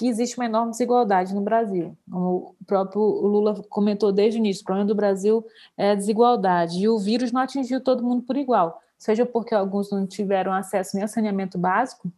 [0.00, 1.94] que existe uma enorme desigualdade no Brasil.
[2.10, 5.44] Como o próprio Lula comentou desde o início, o problema do Brasil
[5.76, 6.78] é a desigualdade.
[6.78, 10.96] E o vírus não atingiu todo mundo por igual, seja porque alguns não tiveram acesso
[10.96, 12.10] nem a saneamento básico,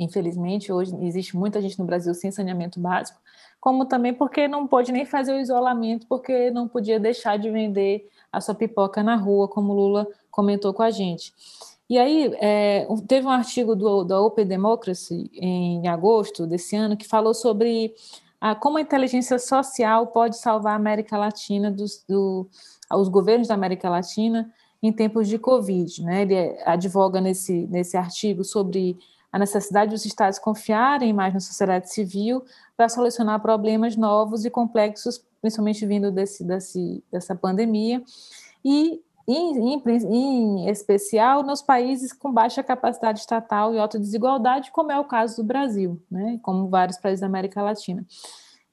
[0.00, 3.20] infelizmente, hoje existe muita gente no Brasil sem saneamento básico,
[3.60, 8.10] como também porque não pôde nem fazer o isolamento, porque não podia deixar de vender
[8.32, 11.32] a sua pipoca na rua, como Lula comentou com a gente.
[11.90, 17.04] E aí, é, teve um artigo do, da Open Democracy, em agosto desse ano, que
[17.04, 17.92] falou sobre
[18.40, 22.48] a, como a inteligência social pode salvar a América Latina, dos, do,
[22.94, 24.48] os governos da América Latina,
[24.80, 26.04] em tempos de Covid.
[26.04, 26.22] Né?
[26.22, 28.96] Ele advoga nesse, nesse artigo sobre
[29.32, 32.44] a necessidade dos estados confiarem mais na sociedade civil
[32.76, 38.00] para solucionar problemas novos e complexos, principalmente vindo desse, desse, dessa pandemia,
[38.64, 44.90] e, em, em, em especial, nos países com baixa capacidade estatal e alta desigualdade, como
[44.92, 48.04] é o caso do Brasil, né, como vários países da América Latina.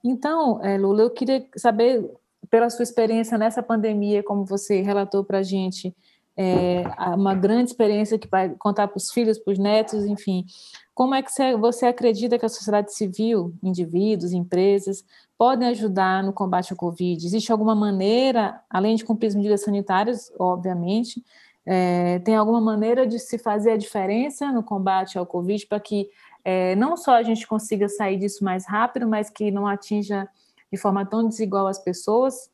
[0.04, 2.10] Então, é, Lula, eu queria saber,
[2.50, 5.96] pela sua experiência nessa pandemia, como você relatou para a gente,
[6.38, 6.84] é,
[7.16, 10.46] uma grande experiência que vai contar para os filhos, para os netos, enfim.
[10.94, 15.04] Como é que você acredita que a sociedade civil, indivíduos, empresas,
[15.36, 17.26] podem ajudar no combate ao Covid?
[17.26, 21.24] Existe alguma maneira, além de cumprir as medidas sanitárias, obviamente,
[21.66, 26.08] é, tem alguma maneira de se fazer a diferença no combate ao Covid para que
[26.46, 30.30] é, não só a gente consiga sair disso mais rápido, mas que não atinja
[30.72, 32.50] de forma tão desigual as pessoas?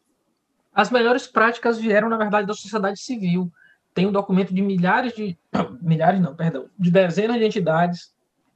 [0.74, 3.52] As melhores práticas vieram, na verdade, da sociedade civil.
[3.94, 5.38] Tem um documento de milhares de.
[5.82, 8.14] milhares, não, perdão, de dezenas de entidades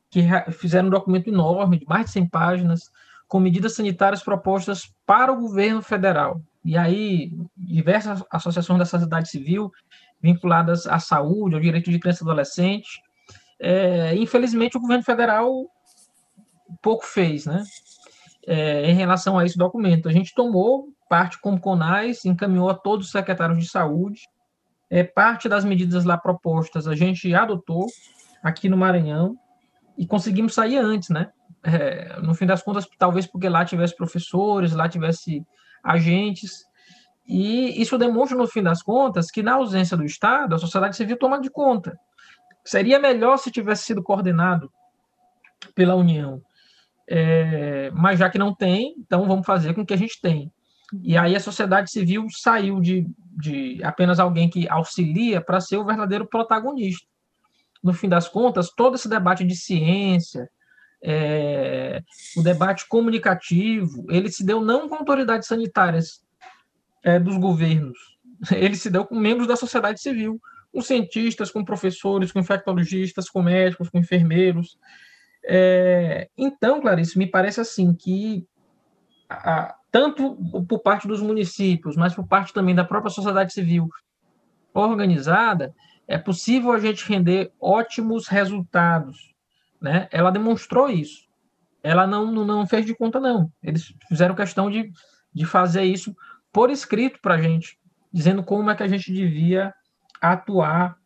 [0.10, 0.22] que
[0.54, 2.92] fizeram um documento enorme, de mais de 100 páginas,
[3.28, 6.42] com medidas sanitárias propostas para o governo federal.
[6.64, 9.72] E aí, diversas associações da sociedade civil
[10.22, 13.02] vinculadas à saúde, ao direito de criança e adolescente.
[13.60, 15.52] É, infelizmente, o governo federal
[16.82, 17.64] pouco fez, né?
[18.46, 20.08] É, em relação a esse documento.
[20.08, 24.22] A gente tomou parte como CONAS, encaminhou a todos os secretários de saúde.
[24.90, 27.88] É, parte das medidas lá propostas a gente adotou
[28.42, 29.38] aqui no Maranhão
[29.98, 31.32] e conseguimos sair antes, né?
[31.64, 35.46] É, no fim das contas, talvez porque lá tivesse professores, lá tivesse
[35.84, 36.68] agentes,
[37.28, 41.18] e isso demonstra, no fim das contas, que na ausência do Estado, a sociedade civil
[41.18, 42.00] toma de conta.
[42.64, 44.72] Seria melhor se tivesse sido coordenado
[45.76, 46.42] pela União.
[47.10, 50.52] É, mas já que não tem, então vamos fazer com o que a gente tem.
[51.04, 53.08] E aí a sociedade civil saiu de,
[53.38, 57.08] de apenas alguém que auxilia para ser o verdadeiro protagonista
[57.84, 60.50] no fim das contas, todo esse debate de ciência,
[61.02, 62.02] é,
[62.36, 66.22] o debate comunicativo, ele se deu não com autoridades sanitárias
[67.04, 67.98] é, dos governos,
[68.52, 70.40] ele se deu com membros da sociedade civil,
[70.74, 74.78] com cientistas, com professores, com infectologistas, com médicos, com enfermeiros.
[75.46, 78.46] É, então, Clarice, me parece assim que
[79.92, 83.90] tanto por parte dos municípios, mas por parte também da própria sociedade civil
[84.74, 85.74] organizada,
[86.08, 89.34] é possível a gente render ótimos resultados.
[89.82, 90.08] Né?
[90.12, 91.28] Ela demonstrou isso.
[91.84, 93.52] Ela não, não fez de conta, não.
[93.64, 94.92] Eles fizeram questão de,
[95.34, 96.16] de fazer isso
[96.52, 97.78] por escrito para a gente,
[98.12, 99.74] dizendo como é que a gente devia
[100.22, 100.98] atuar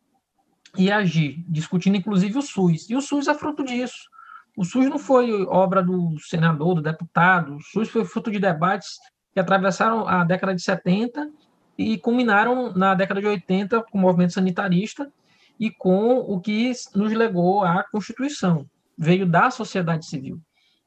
[0.77, 2.89] e agir, discutindo inclusive o SUS.
[2.89, 4.09] E o SUS é fruto disso.
[4.55, 8.99] O SUS não foi obra do senador, do deputado, o SUS foi fruto de debates
[9.33, 11.29] que atravessaram a década de 70
[11.77, 15.11] e culminaram na década de 80 com o movimento sanitarista
[15.59, 18.65] e com o que nos legou à Constituição.
[18.97, 20.39] Veio da sociedade civil.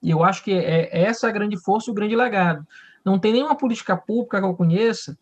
[0.02, 2.66] E eu acho que é, é essa a grande força e o grande legado.
[3.04, 5.16] Não tem nenhuma política pública que eu conheça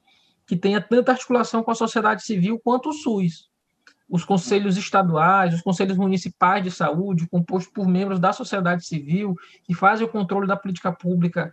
[0.46, 3.48] que tenha tanta articulação com a sociedade civil quanto o SUS.
[4.12, 9.34] Os conselhos estaduais, os conselhos municipais de saúde, compostos por membros da sociedade civil,
[9.64, 11.50] que fazem o controle da política pública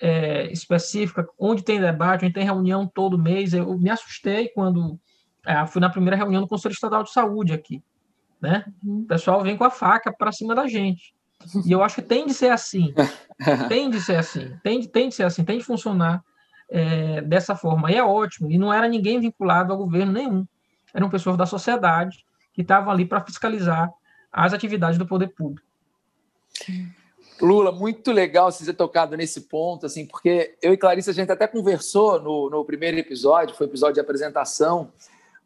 [0.00, 3.52] é, específica, onde tem debate, onde tem reunião todo mês.
[3.52, 5.00] Eu me assustei quando
[5.44, 7.82] é, fui na primeira reunião do Conselho Estadual de Saúde aqui.
[8.40, 8.64] Né?
[8.84, 9.00] Uhum.
[9.00, 11.12] O pessoal vem com a faca para cima da gente.
[11.64, 12.94] E eu acho que tem de ser assim.
[13.68, 14.56] tem de ser assim.
[14.62, 15.44] Tem de, tem de ser assim.
[15.44, 16.22] Tem de funcionar
[16.70, 17.90] é, dessa forma.
[17.90, 18.48] E é ótimo.
[18.48, 20.46] E não era ninguém vinculado ao governo nenhum.
[20.96, 22.24] Eram pessoas da sociedade
[22.54, 23.92] que estavam ali para fiscalizar
[24.32, 25.66] as atividades do poder público.
[27.40, 31.30] Lula, muito legal você ter tocado nesse ponto, assim, porque eu e Clarice a gente
[31.30, 34.90] até conversou no, no primeiro episódio, foi o episódio de apresentação,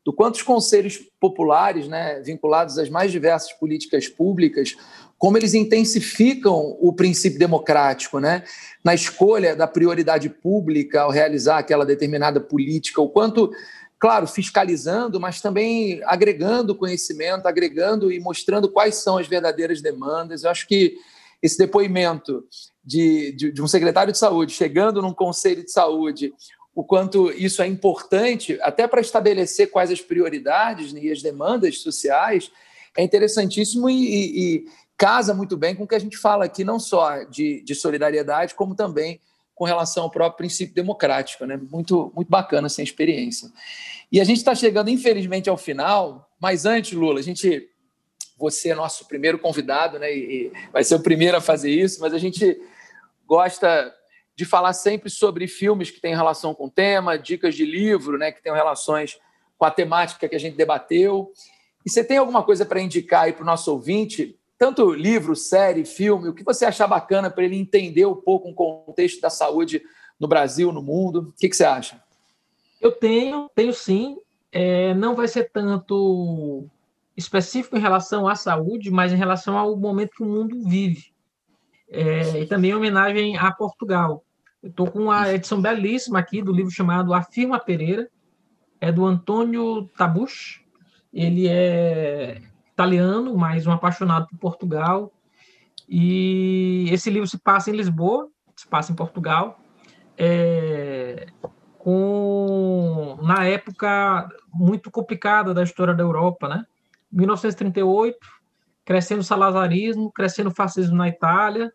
[0.04, 4.76] do quantos conselhos populares, né, vinculados às mais diversas políticas públicas,
[5.18, 8.44] como eles intensificam o princípio democrático, né,
[8.82, 13.52] na escolha da prioridade pública ao realizar aquela determinada política, o quanto
[14.00, 20.42] claro, fiscalizando, mas também agregando conhecimento, agregando e mostrando quais são as verdadeiras demandas.
[20.42, 20.96] Eu acho que
[21.42, 22.42] esse depoimento
[22.82, 26.32] de, de, de, um secretário de saúde chegando num conselho de saúde,
[26.74, 31.80] o quanto isso é importante, até para estabelecer quais as prioridades né, e as demandas
[31.80, 32.50] sociais,
[32.96, 34.64] é interessantíssimo e, e, e,
[34.96, 38.54] casa muito bem com o que a gente fala aqui, não só de, de solidariedade,
[38.54, 39.20] como também
[39.60, 41.44] com relação ao próprio princípio democrático.
[41.44, 41.60] Né?
[41.70, 43.52] Muito, muito bacana essa experiência.
[44.10, 47.68] E a gente está chegando, infelizmente, ao final, mas antes, Lula, a gente
[48.38, 50.10] você é nosso primeiro convidado, né?
[50.10, 52.58] E, vai ser o primeiro a fazer isso, mas a gente
[53.26, 53.94] gosta
[54.34, 58.32] de falar sempre sobre filmes que têm relação com o tema, dicas de livro, né?
[58.32, 59.18] Que têm relações
[59.58, 61.30] com a temática que a gente debateu.
[61.84, 64.39] E você tem alguma coisa para indicar aí para o nosso ouvinte?
[64.60, 68.54] Tanto livro, série, filme, o que você achar bacana para ele entender um pouco o
[68.54, 69.80] contexto da saúde
[70.20, 71.30] no Brasil, no mundo?
[71.30, 71.98] O que, que você acha?
[72.78, 74.18] Eu tenho, tenho sim.
[74.52, 76.66] É, não vai ser tanto
[77.16, 81.06] específico em relação à saúde, mas em relação ao momento que o mundo vive.
[81.88, 84.22] É, e também em homenagem a Portugal.
[84.62, 88.10] Eu estou com uma edição belíssima aqui do livro chamado Afirma Pereira,
[88.78, 90.60] é do Antônio Tabucci.
[91.14, 92.42] Ele é
[92.80, 95.12] italiano, mas um apaixonado por Portugal.
[95.88, 99.60] E esse livro se passa em Lisboa, se passa em Portugal,
[100.16, 101.26] é,
[101.78, 106.64] com na época muito complicada da história da Europa, né?
[107.12, 108.18] 1938,
[108.84, 111.72] crescendo o salazarismo, crescendo o fascismo na Itália,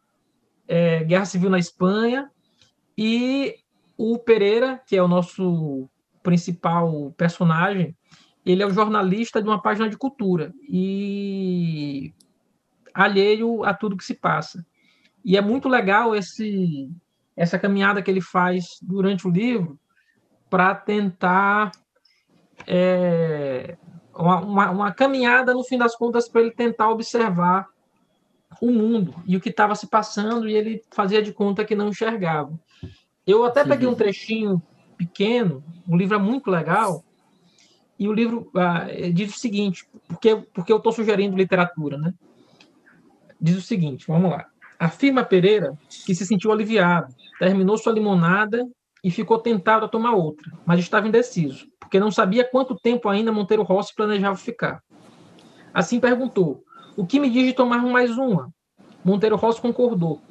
[0.68, 2.32] é, guerra civil na Espanha
[2.98, 3.56] e
[3.98, 5.90] o Pereira, que é o nosso
[6.24, 7.96] principal personagem,
[8.46, 12.14] ele é o jornalista de uma página de cultura e
[12.94, 14.66] alheio a tudo que se passa.
[15.24, 16.90] E é muito legal esse
[17.36, 19.78] essa caminhada que ele faz durante o livro
[20.50, 21.72] para tentar
[22.66, 23.76] é,
[24.14, 27.68] uma, uma, caminhada no fim das contas para ele tentar observar
[28.62, 31.90] o mundo e o que estava se passando e ele fazia de conta que não
[31.90, 32.58] enxergava.
[33.28, 34.62] Eu até peguei um trechinho
[34.96, 37.04] pequeno, um livro é muito legal,
[37.98, 42.14] e o livro ah, diz o seguinte, porque, porque eu estou sugerindo literatura, né?
[43.40, 44.46] Diz o seguinte, vamos lá.
[44.78, 48.68] Afirma Pereira que se sentiu aliviado, terminou sua limonada
[49.04, 53.32] e ficou tentado a tomar outra, mas estava indeciso, porque não sabia quanto tempo ainda
[53.32, 54.82] Monteiro Rossi planejava ficar.
[55.74, 56.64] Assim perguntou:
[56.98, 58.50] O que me diz de tomar mais uma?
[59.04, 60.22] Monteiro Rossi concordou.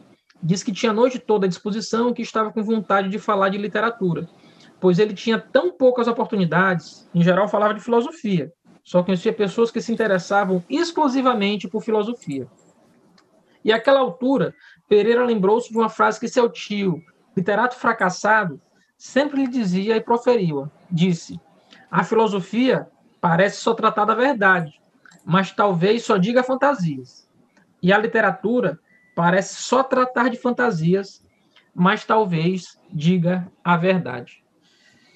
[0.43, 3.49] Disse que tinha a noite toda à disposição e que estava com vontade de falar
[3.49, 4.29] de literatura,
[4.85, 9.80] pois ele tinha tão poucas oportunidades, em geral falava de filosofia, só conhecia pessoas que
[9.80, 12.47] se interessavam exclusivamente por filosofia.
[13.64, 14.55] E àquela altura,
[14.87, 17.03] Pereira lembrou-se de uma frase que seu tio,
[17.35, 18.61] literato fracassado,
[18.95, 20.70] sempre lhe dizia e proferiu.
[20.91, 21.41] Disse:
[21.91, 22.87] A filosofia
[23.22, 24.78] parece só tratar da verdade,
[25.24, 27.26] mas talvez só diga fantasias.
[27.82, 28.78] E a literatura
[29.16, 31.26] parece só tratar de fantasias,
[31.74, 34.43] mas talvez diga a verdade.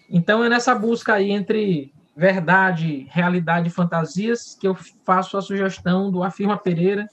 [0.09, 6.11] Então é nessa busca aí entre verdade, realidade e fantasias que eu faço a sugestão
[6.11, 7.09] do Afirma Pereira,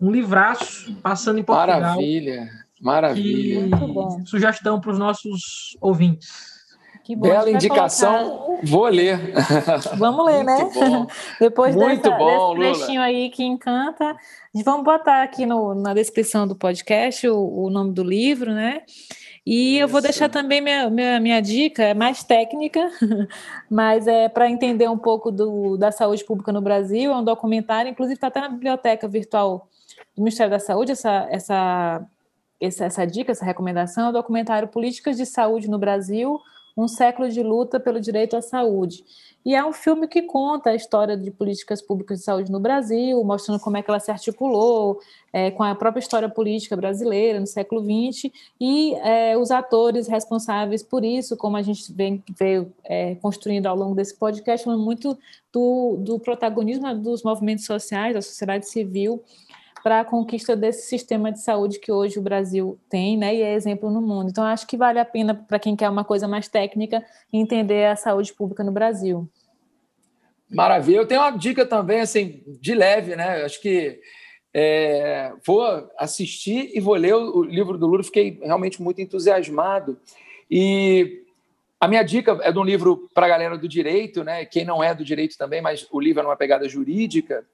[0.00, 1.80] um livraço passando em Portugal.
[1.80, 2.48] Maravilha,
[2.80, 3.68] maravilha.
[4.24, 6.58] sugestão para os nossos ouvintes.
[7.04, 8.66] Que bom, Bela indicação, colocar...
[8.66, 9.18] vou ler.
[9.96, 10.58] Vamos ler, né?
[11.40, 13.06] Depois Muito dessa, bom, desse trechinho Lula.
[13.06, 14.14] aí que encanta,
[14.62, 18.82] vamos botar aqui no, na descrição do podcast o, o nome do livro, né?
[19.50, 19.84] E Isso.
[19.84, 22.90] eu vou deixar também minha, minha, minha dica, é mais técnica,
[23.70, 27.10] mas é para entender um pouco do, da saúde pública no Brasil.
[27.10, 29.66] É um documentário, inclusive está até na biblioteca virtual
[30.14, 32.06] do Ministério da Saúde, essa, essa,
[32.60, 36.38] essa, essa dica, essa recomendação é o documentário Políticas de Saúde no Brasil,
[36.78, 39.04] um século de luta pelo direito à saúde.
[39.44, 43.22] E é um filme que conta a história de políticas públicas de saúde no Brasil,
[43.24, 45.00] mostrando como é que ela se articulou
[45.32, 50.82] é, com a própria história política brasileira no século XX e é, os atores responsáveis
[50.82, 55.18] por isso, como a gente vem, veio é, construindo ao longo desse podcast, falando muito
[55.52, 59.22] do, do protagonismo dos movimentos sociais, da sociedade civil
[59.82, 63.54] para a conquista desse sistema de saúde que hoje o Brasil tem, né, e é
[63.54, 64.30] exemplo no mundo.
[64.30, 67.96] Então, acho que vale a pena para quem quer uma coisa mais técnica entender a
[67.96, 69.28] saúde pública no Brasil.
[70.50, 70.98] Maravilha.
[70.98, 73.44] Eu tenho uma dica também, assim, de leve, né?
[73.44, 74.00] Acho que
[74.52, 75.62] é, vou
[75.98, 78.02] assistir e vou ler o, livro do Lula.
[78.02, 79.98] Fiquei realmente muito entusiasmado.
[80.50, 81.22] E
[81.78, 84.46] a minha dica é de um livro para a galera do direito, né?
[84.46, 87.44] Quem não é do direito também, mas o livro é numa pegada jurídica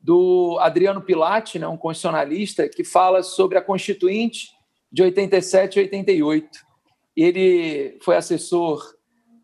[0.00, 4.50] do Adriano Pilati, né, um constitucionalista, que fala sobre a Constituinte
[4.90, 6.58] de 87 e 88.
[7.16, 8.94] Ele foi assessor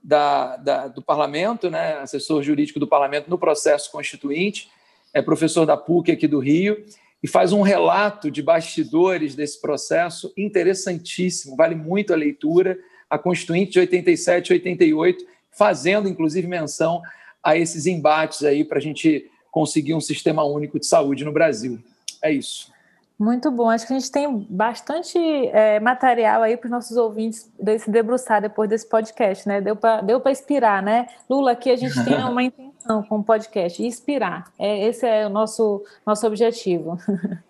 [0.02, 4.68] da, da, do parlamento, né, assessor jurídico do parlamento no processo constituinte,
[5.12, 6.84] é professor da PUC aqui do Rio,
[7.22, 12.78] e faz um relato de bastidores desse processo interessantíssimo, vale muito a leitura,
[13.08, 17.00] a Constituinte de 87 e 88, fazendo inclusive menção
[17.42, 21.78] a esses embates aí para a gente conseguir um sistema único de saúde no Brasil.
[22.20, 22.72] É isso.
[23.16, 23.70] Muito bom.
[23.70, 27.48] Acho que a gente tem bastante é, material aí para os nossos ouvintes
[27.78, 29.60] se debruçar depois desse podcast, né?
[29.60, 31.06] Deu para deu inspirar, né?
[31.30, 34.52] Lula, aqui a gente tem uma intenção com o podcast, inspirar.
[34.58, 36.98] É, esse é o nosso, nosso objetivo.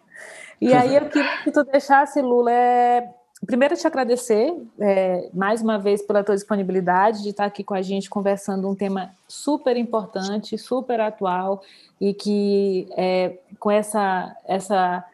[0.60, 3.08] e aí eu queria que tu deixasse, Lula, é,
[3.44, 7.82] primeiro te agradecer é, mais uma vez pela tua disponibilidade de estar aqui com a
[7.82, 11.62] gente conversando um tema super importante, super atual
[12.00, 15.04] e que é, com essa, essa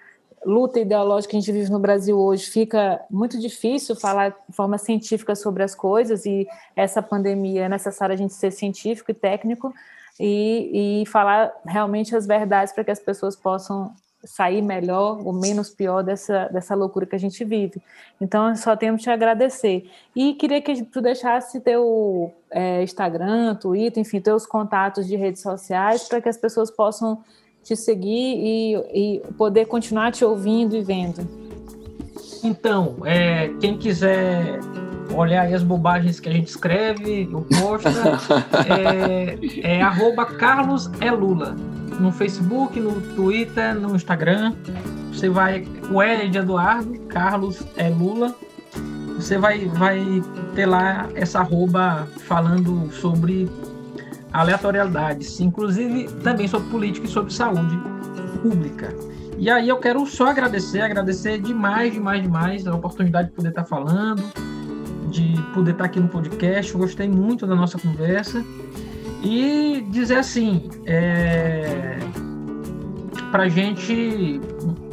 [0.45, 4.79] luta ideológica que a gente vive no Brasil hoje fica muito difícil falar de forma
[4.79, 9.73] científica sobre as coisas e essa pandemia é necessário a gente ser científico e técnico
[10.19, 13.95] e, e falar realmente as verdades para que as pessoas possam
[14.25, 17.81] sair melhor ou menos pior dessa, dessa loucura que a gente vive.
[18.21, 19.89] Então, só temos te agradecer.
[20.15, 26.09] E queria que tu deixasse teu é, Instagram, Twitter, enfim, teus contatos de redes sociais
[26.09, 27.23] para que as pessoas possam
[27.63, 31.27] te seguir e, e poder continuar te ouvindo e vendo.
[32.43, 34.61] Então, é, quem quiser
[35.15, 37.91] olhar aí as bobagens que a gente escreve, ou posta,
[39.65, 41.57] é, é arroba Carlos é Lula
[42.01, 44.55] no Facebook, no Twitter, no Instagram.
[45.13, 45.67] Você vai.
[45.91, 48.35] O L é de Eduardo, Carlos é Lula.
[49.17, 50.23] Você vai, vai
[50.55, 53.51] ter lá essa arroba falando sobre
[54.33, 57.79] aleatoriedades, inclusive também sobre política e sobre saúde
[58.43, 58.95] pública.
[59.37, 63.65] E aí eu quero só agradecer, agradecer demais, demais, demais a oportunidade de poder estar
[63.65, 64.23] falando,
[65.11, 66.73] de poder estar aqui no podcast.
[66.75, 68.45] Gostei muito da nossa conversa.
[69.23, 71.99] E dizer assim, é,
[73.31, 74.41] para gente,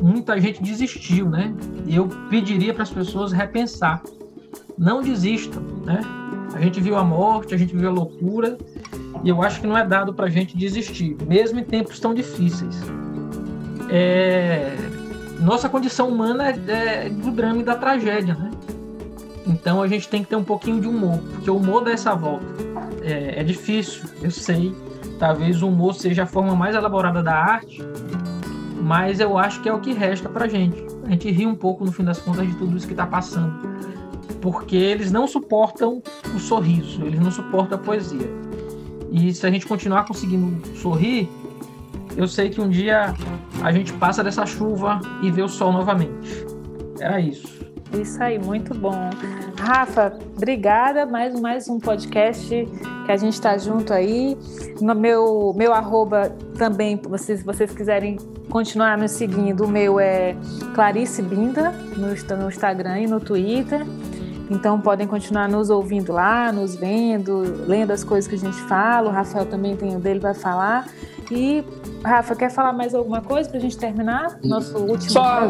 [0.02, 1.54] muita gente desistiu, né?
[1.88, 4.02] Eu pediria para as pessoas repensar,
[4.78, 6.02] não desistam, né?
[6.54, 8.58] A gente viu a morte, a gente viu a loucura,
[9.24, 12.14] e eu acho que não é dado para a gente desistir, mesmo em tempos tão
[12.14, 12.82] difíceis.
[13.90, 14.76] É,
[15.40, 18.52] nossa condição humana é, é do drama e da tragédia, né?
[19.48, 22.14] Então a gente tem que ter um pouquinho de humor, porque o humor dá essa
[22.14, 22.46] volta
[23.08, 24.76] é, é difícil, eu sei.
[25.18, 27.82] Talvez o humor seja a forma mais elaborada da arte,
[28.82, 30.86] mas eu acho que é o que resta pra gente.
[31.06, 33.54] A gente ri um pouco no fim das contas de tudo isso que tá passando.
[34.42, 36.04] Porque eles não suportam
[36.36, 38.30] o sorriso, eles não suportam a poesia.
[39.10, 41.30] E se a gente continuar conseguindo sorrir,
[42.16, 43.14] eu sei que um dia
[43.64, 46.46] a gente passa dessa chuva e vê o sol novamente.
[47.00, 47.57] Era isso.
[47.94, 49.10] Isso aí, muito bom.
[49.60, 51.06] Rafa, obrigada.
[51.06, 52.68] Mais, mais um podcast
[53.06, 54.38] que a gente está junto aí.
[54.82, 58.18] No meu, meu arroba também, se vocês quiserem
[58.50, 60.36] continuar me seguindo, o meu é
[60.76, 63.86] Clarice Binda no, no Instagram e no Twitter.
[64.50, 69.10] Então podem continuar nos ouvindo lá, nos vendo, lendo as coisas que a gente fala.
[69.10, 70.88] O Rafael também tem o dele, vai falar.
[71.32, 71.64] E,
[72.04, 74.40] Rafa, quer falar mais alguma coisa para a gente terminar?
[74.44, 75.10] Nosso último.
[75.10, 75.42] Só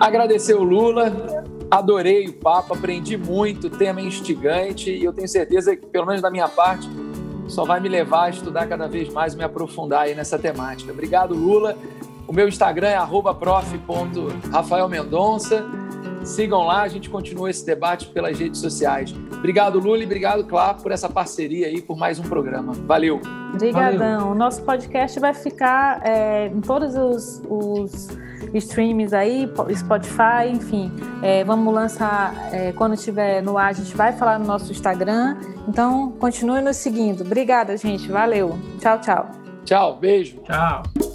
[0.00, 5.28] agradecer o Lula, adorei o papo, aprendi muito, o tema é instigante e eu tenho
[5.28, 6.88] certeza que, pelo menos da minha parte,
[7.48, 10.92] só vai me levar a estudar cada vez mais e me aprofundar aí nessa temática.
[10.92, 11.76] Obrigado, Lula.
[12.26, 12.98] O meu Instagram é
[13.34, 15.64] prof.rafaelmendonça.
[16.26, 19.14] Sigam lá, a gente continua esse debate pelas redes sociais.
[19.32, 22.72] Obrigado, Lula, e obrigado, Clá, por essa parceria aí, por mais um programa.
[22.72, 23.20] Valeu.
[23.54, 24.32] Obrigadão.
[24.32, 28.08] O nosso podcast vai ficar é, em todos os, os
[28.54, 30.92] streams aí, Spotify, enfim.
[31.22, 35.36] É, vamos lançar, é, quando estiver no ar, a gente vai falar no nosso Instagram.
[35.68, 37.20] Então, continue nos seguindo.
[37.20, 38.10] Obrigada, gente.
[38.10, 38.58] Valeu.
[38.80, 39.30] Tchau, tchau.
[39.64, 40.38] Tchau, beijo.
[40.44, 41.05] Tchau.